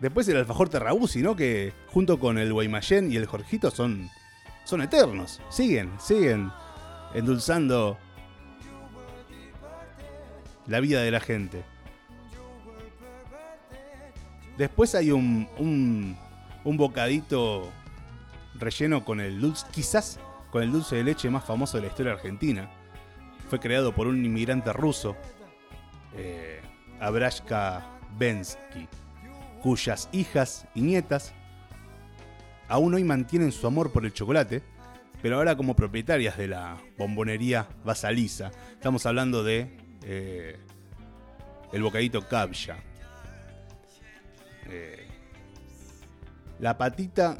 Después 0.00 0.26
el 0.28 0.38
alfajor 0.38 0.70
Terrabusi, 0.70 1.20
¿no? 1.20 1.36
Que 1.36 1.72
junto 1.92 2.18
con 2.18 2.38
el 2.38 2.52
Guaymallén 2.52 3.12
y 3.12 3.16
el 3.16 3.26
Jorgito 3.26 3.70
son, 3.70 4.08
son 4.64 4.82
eternos. 4.82 5.40
Siguen, 5.48 5.90
siguen 6.00 6.50
endulzando 7.14 7.98
la 10.66 10.80
vida 10.80 11.02
de 11.02 11.10
la 11.10 11.20
gente. 11.20 11.64
Después 14.56 14.94
hay 14.94 15.10
un, 15.10 15.48
un, 15.58 16.76
bocadito 16.76 17.70
relleno 18.54 19.04
con 19.04 19.20
el 19.20 19.40
dulce, 19.40 19.66
quizás 19.72 20.20
con 20.50 20.62
el 20.62 20.70
dulce 20.70 20.96
de 20.96 21.04
leche 21.04 21.30
más 21.30 21.44
famoso 21.44 21.78
de 21.78 21.82
la 21.84 21.88
historia 21.88 22.12
argentina. 22.12 22.70
Fue 23.48 23.58
creado 23.58 23.94
por 23.94 24.06
un 24.06 24.24
inmigrante 24.24 24.72
ruso, 24.72 25.16
eh, 26.14 26.60
Abrashka 27.00 27.98
Bensky 28.18 28.86
cuyas 29.62 30.08
hijas 30.12 30.66
y 30.74 30.82
nietas 30.82 31.32
aún 32.70 32.94
hoy 32.94 33.04
mantienen 33.04 33.50
su 33.52 33.66
amor 33.66 33.92
por 33.92 34.06
el 34.06 34.12
chocolate, 34.12 34.62
pero 35.20 35.36
ahora 35.36 35.56
como 35.56 35.74
propietarias 35.74 36.38
de 36.38 36.48
la 36.48 36.78
bombonería 36.96 37.68
Basaliza. 37.84 38.52
Estamos 38.72 39.04
hablando 39.06 39.42
de 39.42 39.76
eh, 40.04 40.56
el 41.72 41.82
bocadito 41.82 42.26
Kabja. 42.26 42.78
Eh, 44.68 45.04
la 46.60 46.78
patita, 46.78 47.36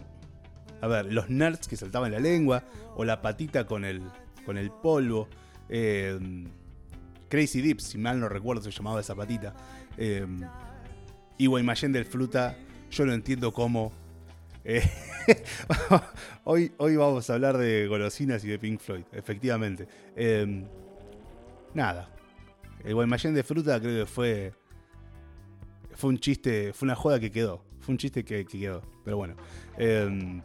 a 0.81 0.87
ver, 0.89 1.07
los 1.07 1.31
nerds 1.31 1.69
que 1.69 1.77
saltaban 1.77 2.11
la 2.11 2.19
lengua, 2.19 2.65
o 2.97 3.05
la 3.05 3.23
patita 3.23 3.67
con 3.67 3.85
el, 3.85 4.03
con 4.45 4.59
el 4.59 4.73
polvo. 4.73 5.29
Eh, 5.69 6.19
Crazy 7.29 7.63
Dips, 7.63 7.85
si 7.85 7.99
mal 7.99 8.19
no 8.19 8.29
recuerdo, 8.29 8.63
se 8.65 8.73
llamaba 8.73 9.01
esa 9.01 9.15
patita. 9.15 9.55
Y 11.39 11.47
Guaymallén 11.47 11.93
del 11.93 12.05
Fruta, 12.05 12.57
yo 12.91 13.07
lo 13.07 13.15
entiendo 13.15 13.53
como. 13.53 13.93
Hoy, 16.45 16.73
hoy 16.79 16.97
vamos 16.97 17.29
a 17.31 17.35
hablar 17.35 17.59
de 17.59 17.87
golosinas 17.87 18.45
y 18.45 18.49
de 18.49 18.59
Pink 18.59 18.81
Floyd, 18.81 19.05
efectivamente. 19.12 19.87
Em, 20.17 20.65
nada. 21.75 22.11
El 22.85 22.95
Guaymallén 22.95 23.35
de 23.35 23.43
Fruta 23.43 23.79
creo 23.81 24.05
que 24.05 24.11
fue. 24.11 24.53
fue 25.95 26.11
un 26.11 26.19
chiste, 26.19 26.73
fue 26.73 26.87
una 26.87 26.95
joda 26.95 27.21
que 27.21 27.31
quedó. 27.31 27.62
Fue 27.81 27.93
un 27.93 27.99
chiste 27.99 28.25
que, 28.25 28.45
quedó. 28.45 28.83
Pero 29.05 29.17
bueno. 29.17 29.35
Em, 29.77 30.43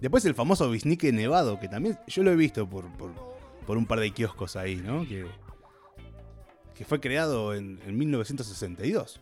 después 0.00 0.24
el 0.24 0.34
famoso 0.34 0.70
bisnique 0.70 1.12
nevado, 1.12 1.58
que 1.58 1.68
también 1.68 1.98
yo 2.06 2.22
lo 2.22 2.30
he 2.30 2.36
visto 2.36 2.68
por, 2.68 2.84
por, 3.66 3.76
un 3.76 3.86
par 3.86 4.00
de 4.00 4.10
kioscos 4.10 4.56
ahí, 4.56 4.76
¿no? 4.76 5.06
Que, 5.06 5.26
que 6.74 6.84
fue 6.84 7.00
creado 7.00 7.54
en, 7.54 7.80
1962. 7.86 9.20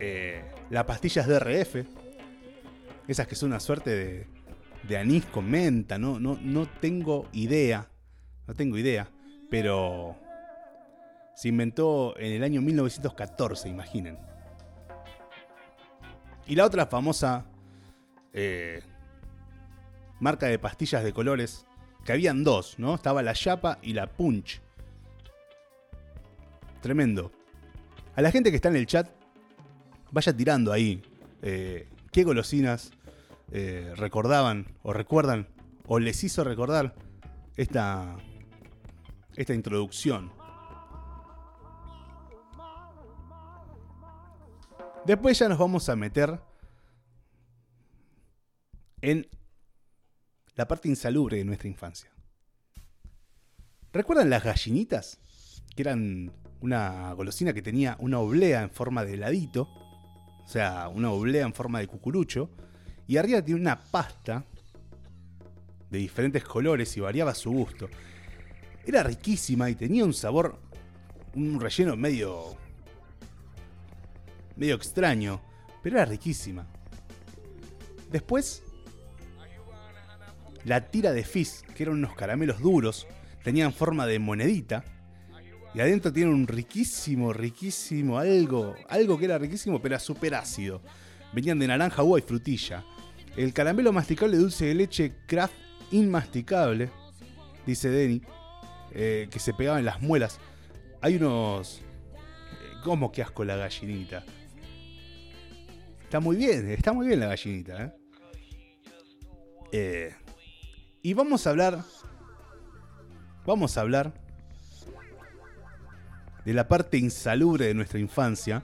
Eh, 0.00 0.44
las 0.70 0.84
pastillas 0.84 1.26
DRF, 1.26 1.84
esas 3.08 3.26
que 3.26 3.34
son 3.34 3.50
una 3.50 3.60
suerte 3.60 3.90
de, 3.90 4.26
de 4.86 4.96
anís 4.98 5.24
con 5.26 5.50
menta, 5.50 5.98
no, 5.98 6.20
no, 6.20 6.38
no 6.40 6.66
tengo 6.66 7.28
idea, 7.32 7.88
no 8.46 8.54
tengo 8.54 8.78
idea, 8.78 9.08
pero 9.50 10.16
se 11.34 11.48
inventó 11.48 12.18
en 12.18 12.32
el 12.32 12.42
año 12.42 12.60
1914, 12.60 13.68
imaginen. 13.68 14.18
Y 16.46 16.54
la 16.54 16.64
otra 16.64 16.86
famosa 16.86 17.44
eh, 18.32 18.82
marca 20.20 20.46
de 20.46 20.58
pastillas 20.58 21.04
de 21.04 21.12
colores, 21.12 21.66
que 22.04 22.12
habían 22.12 22.42
dos, 22.42 22.78
¿no? 22.78 22.94
Estaba 22.94 23.22
la 23.22 23.34
Chapa 23.34 23.78
y 23.82 23.92
la 23.92 24.06
Punch. 24.06 24.62
Tremendo. 26.80 27.32
A 28.16 28.22
la 28.22 28.30
gente 28.30 28.50
que 28.50 28.56
está 28.56 28.68
en 28.68 28.76
el 28.76 28.86
chat, 28.86 29.08
vaya 30.10 30.36
tirando 30.36 30.72
ahí 30.72 31.02
eh, 31.42 31.88
qué 32.12 32.24
golosinas 32.24 32.90
eh, 33.52 33.92
recordaban 33.96 34.66
o 34.82 34.92
recuerdan 34.92 35.48
o 35.86 35.98
les 35.98 36.22
hizo 36.24 36.44
recordar 36.44 36.94
esta, 37.56 38.16
esta 39.36 39.54
introducción 39.54 40.32
Después 45.08 45.38
ya 45.38 45.48
nos 45.48 45.56
vamos 45.56 45.88
a 45.88 45.96
meter 45.96 46.38
en 49.00 49.26
la 50.54 50.68
parte 50.68 50.86
insalubre 50.86 51.38
de 51.38 51.46
nuestra 51.46 51.66
infancia. 51.66 52.10
¿Recuerdan 53.90 54.28
las 54.28 54.44
gallinitas? 54.44 55.18
Que 55.74 55.80
eran 55.80 56.30
una 56.60 57.14
golosina 57.14 57.54
que 57.54 57.62
tenía 57.62 57.96
una 58.00 58.18
oblea 58.18 58.60
en 58.60 58.70
forma 58.70 59.02
de 59.02 59.14
heladito, 59.14 59.66
o 60.48 60.50
sea, 60.50 60.88
una 60.88 61.10
oblea 61.10 61.44
en 61.44 61.52
forma 61.52 61.78
de 61.78 61.86
cucurucho, 61.86 62.48
y 63.06 63.18
arriba 63.18 63.42
tenía 63.42 63.60
una 63.60 63.78
pasta 63.78 64.46
de 65.90 65.98
diferentes 65.98 66.42
colores 66.42 66.96
y 66.96 67.00
variaba 67.00 67.34
su 67.34 67.50
gusto. 67.50 67.90
Era 68.86 69.02
riquísima 69.02 69.68
y 69.68 69.74
tenía 69.74 70.06
un 70.06 70.14
sabor, 70.14 70.58
un 71.34 71.60
relleno 71.60 71.96
medio 71.96 72.56
medio 74.56 74.74
extraño, 74.74 75.42
pero 75.82 75.96
era 75.96 76.06
riquísima. 76.06 76.66
Después, 78.10 78.62
la 80.64 80.90
tira 80.90 81.12
de 81.12 81.24
fizz, 81.24 81.60
que 81.74 81.82
eran 81.82 81.96
unos 81.96 82.14
caramelos 82.14 82.58
duros, 82.60 83.06
tenían 83.44 83.74
forma 83.74 84.06
de 84.06 84.18
monedita. 84.18 84.82
Y 85.78 85.80
adentro 85.80 86.12
tiene 86.12 86.32
un 86.32 86.48
riquísimo, 86.48 87.32
riquísimo 87.32 88.18
algo, 88.18 88.74
algo 88.88 89.16
que 89.16 89.26
era 89.26 89.38
riquísimo, 89.38 89.80
pero 89.80 89.94
era 89.94 90.00
súper 90.00 90.34
ácido. 90.34 90.82
Venían 91.32 91.60
de 91.60 91.68
naranja, 91.68 92.02
uva 92.02 92.18
y 92.18 92.22
frutilla. 92.22 92.84
El 93.36 93.52
caramelo 93.52 93.92
masticable 93.92 94.38
dulce 94.38 94.66
de 94.66 94.74
leche 94.74 95.12
Kraft 95.28 95.54
inmasticable, 95.92 96.90
dice 97.64 97.90
Denny, 97.90 98.22
eh, 98.90 99.28
que 99.30 99.38
se 99.38 99.54
pegaba 99.54 99.78
en 99.78 99.84
las 99.84 100.02
muelas. 100.02 100.40
Hay 101.00 101.14
unos... 101.14 101.76
Eh, 101.76 101.82
¿Cómo 102.82 103.12
que 103.12 103.22
asco 103.22 103.44
la 103.44 103.54
gallinita? 103.54 104.24
Está 106.02 106.18
muy 106.18 106.34
bien, 106.34 106.70
está 106.72 106.92
muy 106.92 107.06
bien 107.06 107.20
la 107.20 107.26
gallinita. 107.28 107.94
¿eh? 109.70 110.12
Y 111.02 111.14
vamos 111.14 111.46
a 111.46 111.50
hablar. 111.50 111.84
Vamos 113.46 113.78
a 113.78 113.82
hablar 113.82 114.27
de 116.48 116.54
la 116.54 116.66
parte 116.66 116.96
insalubre 116.96 117.66
de 117.66 117.74
nuestra 117.74 117.98
infancia. 117.98 118.62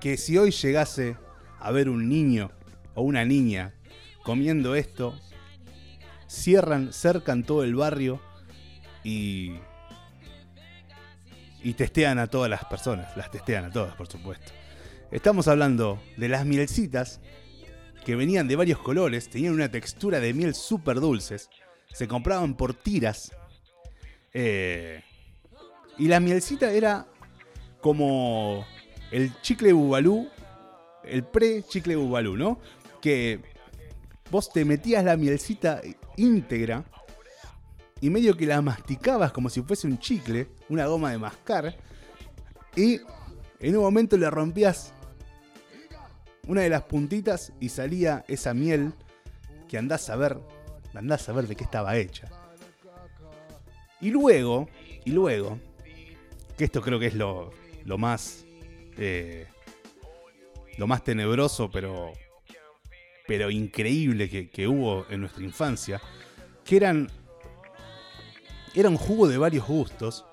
Que 0.00 0.16
si 0.16 0.38
hoy 0.38 0.52
llegase 0.52 1.16
a 1.58 1.72
ver 1.72 1.88
un 1.88 2.08
niño 2.08 2.52
o 2.94 3.02
una 3.02 3.24
niña 3.24 3.74
comiendo 4.22 4.76
esto, 4.76 5.18
cierran, 6.28 6.92
cercan 6.92 7.42
todo 7.42 7.64
el 7.64 7.74
barrio 7.74 8.20
y. 9.02 9.54
y 11.60 11.74
testean 11.74 12.20
a 12.20 12.28
todas 12.28 12.48
las 12.48 12.64
personas. 12.66 13.16
Las 13.16 13.32
testean 13.32 13.64
a 13.64 13.72
todas, 13.72 13.96
por 13.96 14.06
supuesto. 14.06 14.52
Estamos 15.10 15.48
hablando 15.48 16.00
de 16.16 16.28
las 16.28 16.46
mielcitas 16.46 17.20
que 18.04 18.14
venían 18.14 18.46
de 18.46 18.54
varios 18.54 18.78
colores, 18.78 19.28
tenían 19.28 19.54
una 19.54 19.72
textura 19.72 20.20
de 20.20 20.32
miel 20.34 20.54
súper 20.54 21.00
dulces, 21.00 21.50
se 21.92 22.06
compraban 22.06 22.54
por 22.54 22.74
tiras. 22.74 23.32
Eh, 24.32 25.02
y 26.00 26.08
la 26.08 26.18
mielcita 26.18 26.72
era 26.72 27.06
como 27.82 28.64
el 29.10 29.38
chicle 29.42 29.74
bubalú, 29.74 30.28
el 31.04 31.24
pre-chicle 31.24 31.94
bubalú, 31.94 32.38
¿no? 32.38 32.58
Que 33.02 33.38
vos 34.30 34.50
te 34.50 34.64
metías 34.64 35.04
la 35.04 35.18
mielcita 35.18 35.82
íntegra 36.16 36.84
y 38.00 38.08
medio 38.08 38.34
que 38.34 38.46
la 38.46 38.62
masticabas 38.62 39.30
como 39.30 39.50
si 39.50 39.60
fuese 39.60 39.86
un 39.86 39.98
chicle, 39.98 40.48
una 40.70 40.86
goma 40.86 41.10
de 41.10 41.18
mascar, 41.18 41.76
y 42.74 42.98
en 43.58 43.76
un 43.76 43.82
momento 43.82 44.16
le 44.16 44.30
rompías 44.30 44.94
una 46.48 46.62
de 46.62 46.70
las 46.70 46.84
puntitas 46.84 47.52
y 47.60 47.68
salía 47.68 48.24
esa 48.26 48.54
miel 48.54 48.94
que 49.68 49.76
andás 49.76 50.08
a 50.08 50.16
ver, 50.16 50.40
andás 50.94 51.28
a 51.28 51.32
ver 51.34 51.46
de 51.46 51.56
qué 51.56 51.64
estaba 51.64 51.94
hecha. 51.98 52.26
Y 54.00 54.10
luego, 54.10 54.66
y 55.04 55.10
luego, 55.10 55.58
que 56.60 56.66
esto 56.66 56.82
creo 56.82 57.00
que 57.00 57.06
es 57.06 57.14
lo, 57.14 57.52
lo 57.86 57.96
más, 57.96 58.44
eh, 58.98 59.46
lo 60.76 60.86
más 60.86 61.02
tenebroso, 61.02 61.70
pero, 61.70 62.12
pero 63.26 63.50
increíble 63.50 64.28
que, 64.28 64.50
que 64.50 64.68
hubo 64.68 65.06
en 65.08 65.22
nuestra 65.22 65.42
infancia, 65.42 66.02
que 66.62 66.76
eran, 66.76 67.08
era 68.74 68.90
un 68.90 68.98
jugo 68.98 69.26
de 69.26 69.38
varios 69.38 69.66
gustos, 69.66 70.26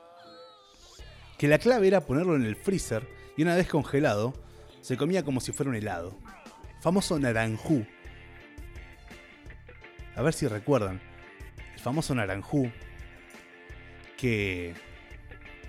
que 1.37 1.47
la 1.47 1.59
clave 1.59 1.87
era 1.87 2.01
ponerlo 2.01 2.35
en 2.35 2.43
el 2.43 2.57
freezer 2.57 3.07
y 3.37 3.43
una 3.43 3.55
vez 3.55 3.69
congelado, 3.69 4.33
se 4.81 4.97
comía 4.97 5.23
como 5.23 5.39
si 5.39 5.53
fuera 5.53 5.69
un 5.69 5.77
helado. 5.77 6.19
Famoso 6.81 7.17
naranjú. 7.17 7.87
A 10.13 10.21
ver 10.21 10.33
si 10.33 10.45
recuerdan. 10.45 10.99
El 11.73 11.79
famoso 11.79 12.13
naranjú. 12.13 12.69
Que 14.17 14.73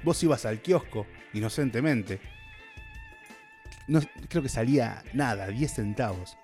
vos 0.02 0.22
ibas 0.22 0.46
al 0.46 0.60
kiosco 0.60 1.06
inocentemente. 1.32 2.20
No, 3.86 4.00
creo 4.28 4.42
que 4.42 4.48
salía 4.48 5.02
nada, 5.12 5.48
10 5.48 5.72
centavos. 5.72 6.36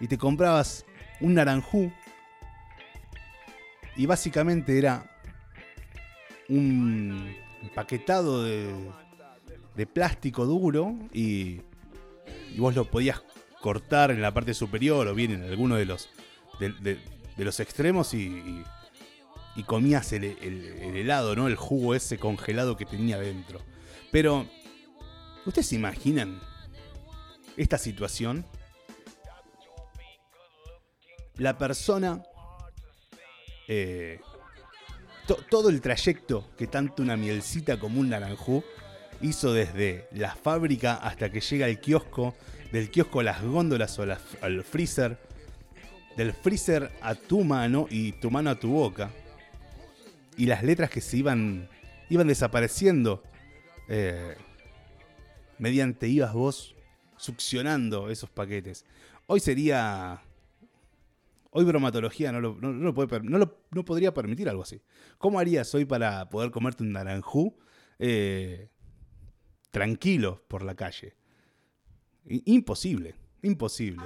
Y 0.00 0.08
te 0.08 0.18
comprabas 0.18 0.84
un 1.20 1.34
naranjú. 1.34 1.92
Y 3.96 4.06
básicamente 4.06 4.78
era 4.78 5.10
un 6.48 7.34
empaquetado 7.62 8.44
de, 8.44 8.72
de 9.76 9.86
plástico 9.86 10.46
duro 10.46 10.94
y 11.12 11.60
y 12.54 12.58
vos 12.58 12.74
lo 12.74 12.84
podías 12.84 13.22
cortar 13.60 14.10
en 14.10 14.22
la 14.22 14.32
parte 14.32 14.54
superior 14.54 15.06
o 15.06 15.14
bien 15.14 15.32
en 15.32 15.42
alguno 15.44 15.76
de 15.76 15.86
los, 15.86 16.08
de, 16.58 16.98
los 17.36 17.60
extremos 17.60 18.14
y, 18.14 18.26
y, 18.26 18.64
comías 19.64 20.12
el, 20.12 20.24
helado, 20.96 21.36
¿no? 21.36 21.48
El 21.48 21.56
jugo 21.56 21.94
ese 21.94 22.18
congelado 22.18 22.76
que 22.76 22.86
tenía 22.86 23.18
dentro. 23.18 23.60
Pero, 24.10 24.46
¿ustedes 25.46 25.68
se 25.68 25.76
imaginan 25.76 26.40
esta 27.56 27.78
situación? 27.78 28.44
La 31.36 31.56
persona... 31.58 32.22
Eh, 33.68 34.20
todo 35.48 35.68
el 35.68 35.80
trayecto 35.80 36.50
que 36.58 36.66
tanto 36.66 37.02
una 37.02 37.16
mielcita 37.16 37.78
como 37.78 38.00
un 38.00 38.10
naranjú 38.10 38.64
hizo 39.20 39.52
desde 39.52 40.08
la 40.12 40.34
fábrica 40.34 40.94
hasta 40.94 41.30
que 41.30 41.40
llega 41.40 41.66
al 41.66 41.80
kiosco, 41.80 42.34
del 42.72 42.90
kiosco 42.90 43.20
a 43.20 43.24
las 43.24 43.42
góndolas 43.42 43.98
o 43.98 44.02
al 44.02 44.64
freezer, 44.64 45.18
del 46.16 46.32
freezer 46.32 46.90
a 47.00 47.14
tu 47.14 47.44
mano 47.44 47.86
y 47.90 48.12
tu 48.12 48.30
mano 48.30 48.50
a 48.50 48.54
tu 48.58 48.70
boca. 48.70 49.10
Y 50.40 50.46
las 50.46 50.62
letras 50.62 50.88
que 50.88 51.02
se 51.02 51.18
iban, 51.18 51.68
iban 52.08 52.26
desapareciendo 52.26 53.22
eh, 53.88 54.36
mediante 55.58 56.08
ibas 56.08 56.32
vos 56.32 56.74
succionando 57.16 58.08
esos 58.08 58.30
paquetes. 58.30 58.86
Hoy 59.26 59.40
sería... 59.40 60.22
Hoy 61.50 61.64
bromatología 61.64 62.32
no, 62.32 62.40
lo, 62.40 62.54
no, 62.54 63.84
podría 63.84 64.14
permitir 64.14 64.48
algo 64.48 64.62
así. 64.62 64.80
¿Cómo 65.18 65.38
harías 65.40 65.74
hoy 65.74 65.84
para 65.84 66.30
poder 66.30 66.50
comerte 66.52 66.84
un 66.84 66.92
naranjú 66.92 67.56
eh, 67.98 68.70
tranquilos 69.70 70.40
por 70.48 70.62
la 70.62 70.74
calle. 70.74 71.14
Imposible, 72.26 73.14
imposible. 73.42 74.04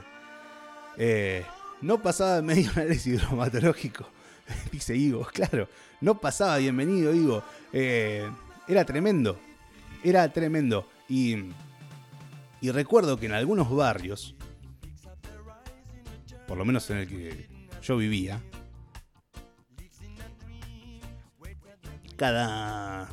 Eh, 0.97 1.45
no 1.81 2.03
pasaba 2.03 2.43
medio 2.43 2.71
análisis 2.77 3.07
hidromatológico, 3.07 4.09
dice 4.73 4.97
Igo, 4.97 5.25
claro, 5.33 5.69
no 6.01 6.21
pasaba 6.21 6.59
bienvenido 6.59 7.15
Igo. 7.15 7.43
Eh, 7.73 8.29
era 8.69 8.85
tremendo, 8.85 9.39
era 10.03 10.33
tremendo. 10.33 10.89
Y, 11.09 11.37
y 12.61 12.71
recuerdo 12.71 13.19
que 13.19 13.27
en 13.27 13.33
algunos 13.33 13.75
barrios, 13.75 14.35
por 16.47 16.57
lo 16.57 16.65
menos 16.65 16.89
en 16.91 16.99
el 16.99 17.09
que 17.09 17.49
yo 17.83 17.97
vivía, 17.97 18.41
cada 22.17 23.11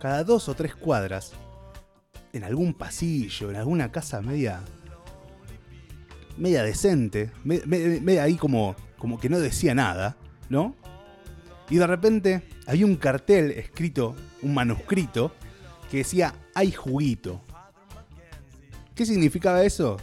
cada 0.00 0.24
dos 0.24 0.48
o 0.48 0.54
tres 0.54 0.74
cuadras, 0.74 1.32
en 2.32 2.44
algún 2.44 2.74
pasillo, 2.74 3.50
en 3.50 3.56
alguna 3.56 3.90
casa 3.90 4.20
media 4.20 4.62
media 6.36 6.62
decente, 6.62 7.30
media, 7.44 8.22
ahí 8.22 8.36
como, 8.36 8.76
como 9.06 9.20
que 9.20 9.28
no 9.28 9.38
decía 9.38 9.72
nada, 9.72 10.16
¿no? 10.48 10.74
Y 11.70 11.76
de 11.76 11.86
repente 11.86 12.42
había 12.66 12.86
un 12.86 12.96
cartel 12.96 13.52
escrito, 13.52 14.16
un 14.42 14.52
manuscrito, 14.52 15.32
que 15.88 15.98
decía, 15.98 16.34
hay 16.56 16.72
juguito. 16.72 17.40
¿Qué 18.96 19.06
significaba 19.06 19.62
eso? 19.62 19.96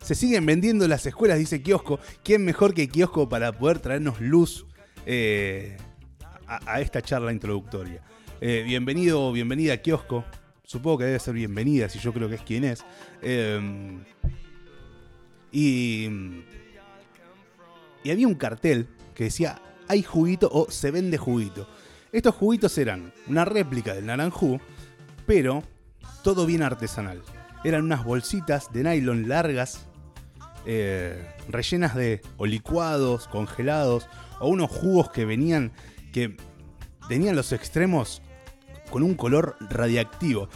Se 0.00 0.14
siguen 0.14 0.46
vendiendo 0.46 0.88
las 0.88 1.04
escuelas, 1.04 1.38
dice 1.38 1.60
Kiosco. 1.60 2.00
¿Quién 2.22 2.42
mejor 2.46 2.72
que 2.72 2.88
Kiosco 2.88 3.28
para 3.28 3.52
poder 3.52 3.80
traernos 3.80 4.18
luz 4.18 4.64
eh, 5.04 5.76
a, 6.46 6.80
esta 6.80 7.02
charla 7.02 7.32
introductoria? 7.32 8.00
Eh, 8.40 8.62
bienvenido, 8.66 9.30
bienvenida 9.30 9.74
a 9.74 9.76
Kiosco. 9.76 10.24
Supongo 10.62 11.00
que 11.00 11.04
debe 11.04 11.18
ser 11.18 11.34
bienvenida, 11.34 11.90
si 11.90 11.98
yo 11.98 12.14
creo 12.14 12.30
que 12.30 12.36
es 12.36 12.42
quien 12.42 12.64
es. 12.64 12.82
Em, 13.20 14.04
y, 15.52 16.08
y 18.04 18.10
había 18.10 18.28
un 18.28 18.34
cartel 18.34 18.86
que 19.14 19.24
decía, 19.24 19.60
hay 19.88 20.02
juguito 20.02 20.48
o 20.52 20.70
se 20.70 20.90
vende 20.90 21.18
juguito. 21.18 21.66
Estos 22.12 22.34
juguitos 22.36 22.78
eran 22.78 23.12
una 23.26 23.44
réplica 23.44 23.94
del 23.94 24.06
naranjú, 24.06 24.60
pero 25.26 25.64
todo 26.22 26.46
bien 26.46 26.62
artesanal. 26.62 27.22
Eran 27.64 27.82
unas 27.82 28.04
bolsitas 28.04 28.72
de 28.72 28.84
nylon 28.84 29.28
largas, 29.28 29.86
eh, 30.66 31.34
rellenas 31.48 31.94
de 31.94 32.20
o 32.36 32.46
licuados, 32.46 33.26
congelados, 33.26 34.06
o 34.38 34.48
unos 34.48 34.70
jugos 34.70 35.10
que 35.10 35.24
venían, 35.24 35.72
que 36.12 36.36
tenían 37.08 37.36
los 37.36 37.52
extremos 37.52 38.22
con 38.90 39.02
un 39.02 39.14
color 39.14 39.56
radiactivo. 39.60 40.48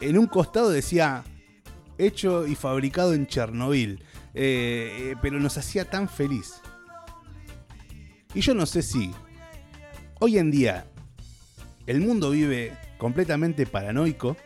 En 0.00 0.18
un 0.18 0.26
costado 0.26 0.70
decía 0.70 1.24
hecho 1.96 2.46
y 2.46 2.54
fabricado 2.54 3.14
en 3.14 3.26
Chernobyl, 3.26 4.02
eh, 4.34 5.14
pero 5.22 5.40
nos 5.40 5.56
hacía 5.58 5.84
tan 5.84 6.08
feliz. 6.08 6.60
Y 8.34 8.40
yo 8.40 8.54
no 8.54 8.66
sé 8.66 8.82
si 8.82 9.12
hoy 10.20 10.38
en 10.38 10.50
día 10.50 10.86
el 11.86 12.00
mundo 12.00 12.30
vive 12.30 12.76
completamente 12.98 13.66
paranoico 13.66 14.36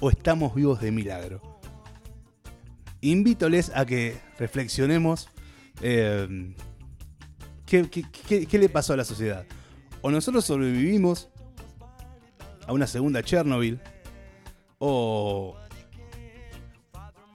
o 0.00 0.10
estamos 0.10 0.54
vivos 0.54 0.80
de 0.80 0.92
milagro. 0.92 1.42
Invítoles 3.00 3.70
a 3.74 3.84
que 3.84 4.16
reflexionemos 4.38 5.28
eh, 5.82 6.54
qué 7.66 8.58
le 8.58 8.68
pasó 8.68 8.92
a 8.92 8.96
la 8.96 9.04
sociedad. 9.04 9.44
O 10.00 10.10
nosotros 10.10 10.44
sobrevivimos 10.44 11.28
a 12.66 12.72
una 12.72 12.86
segunda 12.86 13.22
Chernobyl 13.22 13.80
o 14.78 15.56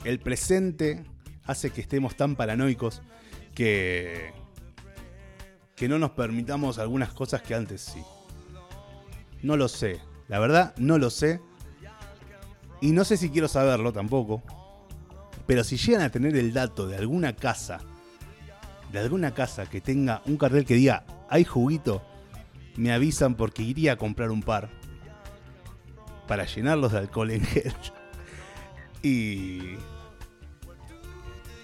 el 0.04 0.20
presente 0.20 1.04
hace 1.46 1.72
que 1.72 1.82
estemos 1.82 2.16
tan 2.16 2.36
paranoicos 2.36 3.02
que 3.54 4.32
que 5.80 5.88
no 5.88 5.98
nos 5.98 6.12
permitamos 6.12 6.78
algunas 6.78 7.14
cosas 7.14 7.42
que 7.42 7.56
antes 7.56 7.80
sí. 7.80 8.02
No 9.42 9.56
lo 9.56 9.70
sé, 9.70 10.02
la 10.28 10.38
verdad 10.38 10.76
no 10.76 10.98
lo 10.98 11.10
sé. 11.10 11.40
Y 12.82 12.92
no 12.92 13.06
sé 13.06 13.16
si 13.16 13.30
quiero 13.30 13.48
saberlo 13.48 13.94
tampoco. 13.94 14.44
Pero 15.48 15.64
si 15.64 15.78
llegan 15.78 16.02
a 16.02 16.12
tener 16.12 16.36
el 16.36 16.52
dato 16.52 16.86
de 16.86 16.98
alguna 16.98 17.34
casa, 17.34 17.80
de 18.92 19.00
alguna 19.00 19.34
casa 19.34 19.68
que 19.70 19.80
tenga 19.80 20.22
un 20.26 20.36
cartel 20.36 20.66
que 20.66 20.74
diga 20.74 21.06
hay 21.30 21.46
juguito, 21.46 22.02
me 22.76 22.92
avisan 22.92 23.36
porque 23.36 23.64
iría 23.64 23.94
a 23.94 23.98
comprar 23.98 24.32
un 24.32 24.44
par 24.44 24.70
para 26.28 26.46
llenarlos 26.46 26.92
de 26.92 26.98
alcohol 26.98 27.32
en 27.32 27.42
gel. 27.46 27.74
Y 29.02 29.76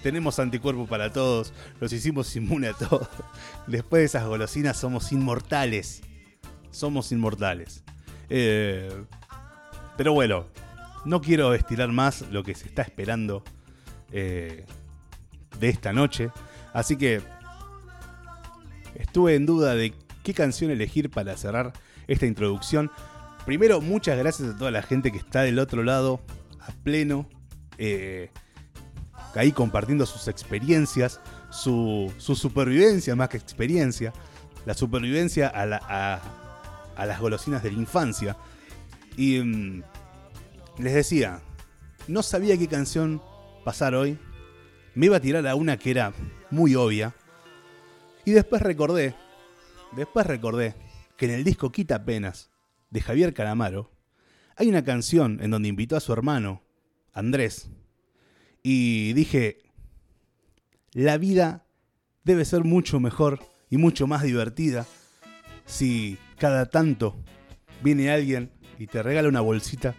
tenemos 0.02 0.38
anticuerpo 0.40 0.86
para 0.86 1.12
todos, 1.12 1.54
los 1.80 1.92
hicimos 1.92 2.36
inmune 2.36 2.68
a 2.68 2.74
todos. 2.74 3.08
Después 3.68 4.02
de 4.02 4.06
esas 4.06 4.26
golosinas 4.26 4.78
somos 4.78 5.12
inmortales. 5.12 6.02
Somos 6.72 7.12
inmortales. 7.12 7.84
Eh, 8.30 8.92
pero 9.98 10.14
bueno, 10.14 10.46
no 11.06 11.22
quiero 11.22 11.54
estirar 11.54 11.92
más 11.92 12.22
lo 12.32 12.44
que 12.44 12.54
se 12.56 12.68
está 12.68 12.82
esperando 12.82 13.44
eh, 14.12 14.66
de 15.60 15.70
esta 15.70 15.94
noche. 15.94 16.30
Así 16.74 16.98
que 16.98 17.22
estuve 18.96 19.36
en 19.36 19.46
duda 19.46 19.76
de 19.76 19.94
qué 20.24 20.34
canción 20.34 20.72
elegir 20.72 21.10
para 21.10 21.38
cerrar 21.38 21.74
esta 22.08 22.26
introducción. 22.26 22.92
Primero, 23.46 23.82
muchas 23.82 24.18
gracias 24.18 24.50
a 24.50 24.58
toda 24.58 24.72
la 24.72 24.82
gente 24.82 25.12
que 25.12 25.18
está 25.18 25.42
del 25.42 25.60
otro 25.60 25.84
lado, 25.84 26.22
a 26.68 26.72
pleno, 26.84 27.28
eh, 27.78 28.30
ahí 29.36 29.52
compartiendo 29.52 30.06
sus 30.06 30.28
experiencias, 30.28 31.20
su, 31.50 32.12
supervivencia 32.18 33.16
más 33.16 33.30
que 33.30 33.38
experiencia, 33.38 34.14
la 34.66 34.74
supervivencia 34.74 35.48
a, 35.48 35.66
las 37.06 37.20
golosinas 37.20 37.64
de 37.64 37.72
la 37.72 37.78
infancia. 37.78 38.38
Y 39.18 39.40
mm, 39.40 39.84
les 40.80 40.94
decía, 40.94 41.42
no 42.08 42.24
sabía 42.24 42.58
qué 42.58 42.68
canción 42.68 43.22
pasar 43.64 43.96
hoy, 43.96 44.18
me 44.94 45.08
iba 45.08 45.18
a 45.18 45.22
tirar 45.22 45.46
a 45.48 45.56
una 45.56 45.78
que 45.78 45.92
era 45.92 46.14
muy 46.52 46.76
obvia, 46.76 47.14
y 48.24 48.32
después 48.32 48.62
recordé, 48.62 49.16
después 49.96 50.26
recordé 50.26 50.76
que 51.18 51.26
en 51.26 51.32
el 51.32 51.44
disco 51.44 51.72
Quita 51.72 52.04
Penas, 52.06 52.50
de 52.90 53.02
Javier 53.02 53.34
Calamaro, 53.34 53.92
hay 54.56 54.70
una 54.70 54.84
canción 54.84 55.40
en 55.42 55.52
donde 55.52 55.70
invitó 55.70 55.96
a 55.96 56.00
su 56.00 56.14
hermano, 56.14 56.64
Andrés, 57.14 57.70
y 58.64 59.14
dije, 59.14 59.60
la 60.94 61.18
vida 61.18 61.66
debe 62.24 62.46
ser 62.46 62.64
mucho 62.64 63.00
mejor 63.00 63.40
y 63.70 63.78
mucho 63.78 64.08
más 64.08 64.24
divertida 64.24 64.86
si 65.66 66.18
cada 66.38 66.68
tanto 66.68 67.16
viene 67.84 68.12
alguien 68.12 68.52
y 68.80 68.88
te 68.88 69.04
regala 69.04 69.30
una 69.30 69.42
bolsita 69.42 69.96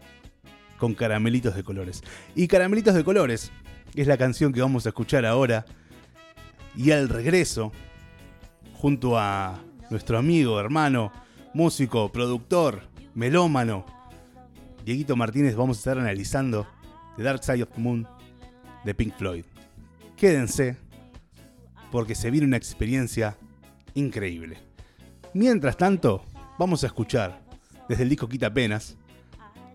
con 0.79 0.95
caramelitos 0.95 1.55
de 1.55 1.65
colores. 1.65 2.03
Y 2.35 2.49
caramelitos 2.49 2.95
de 2.95 3.05
colores 3.05 3.53
es 3.95 4.07
la 4.07 4.17
canción 4.17 4.53
que 4.53 4.61
vamos 4.61 4.87
a 4.87 4.91
escuchar 4.91 5.25
ahora. 5.25 5.65
Y 6.77 6.91
al 6.91 7.09
regreso, 7.09 7.73
junto 8.75 9.19
a 9.19 9.63
nuestro 9.91 10.19
amigo, 10.19 10.61
hermano, 10.61 11.13
músico, 11.55 12.13
productor, 12.13 12.83
melómano, 13.15 13.87
Dieguito 14.87 15.17
Martínez, 15.17 15.57
vamos 15.57 15.79
a 15.79 15.81
estar 15.81 15.99
analizando 15.99 16.65
The 17.17 17.25
Dark 17.25 17.43
Side 17.43 17.65
of 17.65 17.71
the 17.71 17.81
Moon 17.81 18.07
de 18.85 18.95
Pink 18.95 19.17
Floyd. 19.17 19.45
Quédense, 20.17 20.77
porque 21.91 22.15
se 22.15 22.31
viene 22.31 22.47
una 22.47 22.57
experiencia 22.57 23.37
increíble. 23.95 24.59
Mientras 25.35 25.77
tanto, 25.77 26.25
vamos 26.57 26.85
a 26.85 26.87
escuchar, 26.87 27.43
desde 27.89 28.05
el 28.05 28.11
disco 28.11 28.29
Quita 28.29 28.55
Penas, 28.55 28.97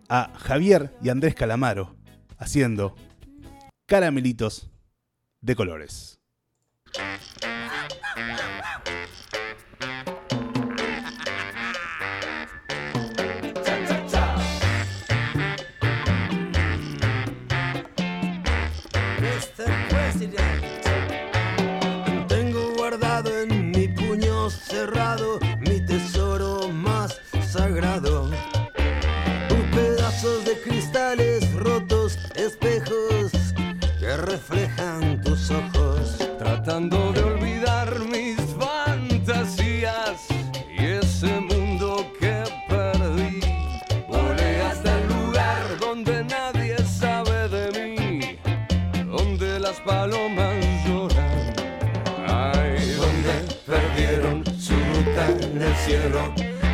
a 0.08 0.32
Javier 0.38 0.95
y 1.04 1.10
Andrés 1.10 1.36
Calamaro 1.36 1.93
haciendo 2.38 2.95
caramelitos 3.88 4.71
de 5.41 5.56
colores. 5.58 6.21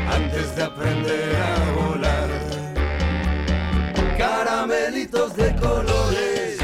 antes 0.09 0.55
de 0.55 0.63
aprender 0.63 1.35
a 1.35 1.71
volar. 1.71 2.29
Caramelitos 4.17 5.35
de 5.35 5.53
colores, 5.55 6.57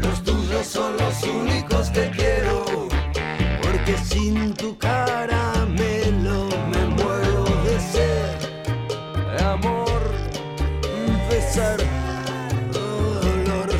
los 0.00 0.22
tuyos 0.22 0.66
son 0.66 0.96
los 0.96 1.22
únicos 1.24 1.90
que 1.90 2.10
quiero, 2.10 2.88
porque 3.62 3.96
sin 3.98 4.54
tu 4.54 4.78
caramelo 4.78 6.48
me 6.70 6.86
muero 7.02 7.44
de 7.64 7.80
sed, 7.80 9.36
de 9.36 9.44
amor, 9.44 10.00
pesar, 11.28 11.78
dolor. 12.72 13.70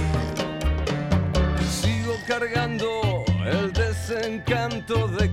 Sigo 1.81 2.17
cargando 2.27 3.25
el 3.47 3.73
desencanto 3.73 5.07
de 5.09 5.31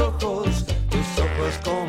ojos, 0.00 0.64
tus 0.88 1.18
ojos 1.18 1.58
con 1.64 1.79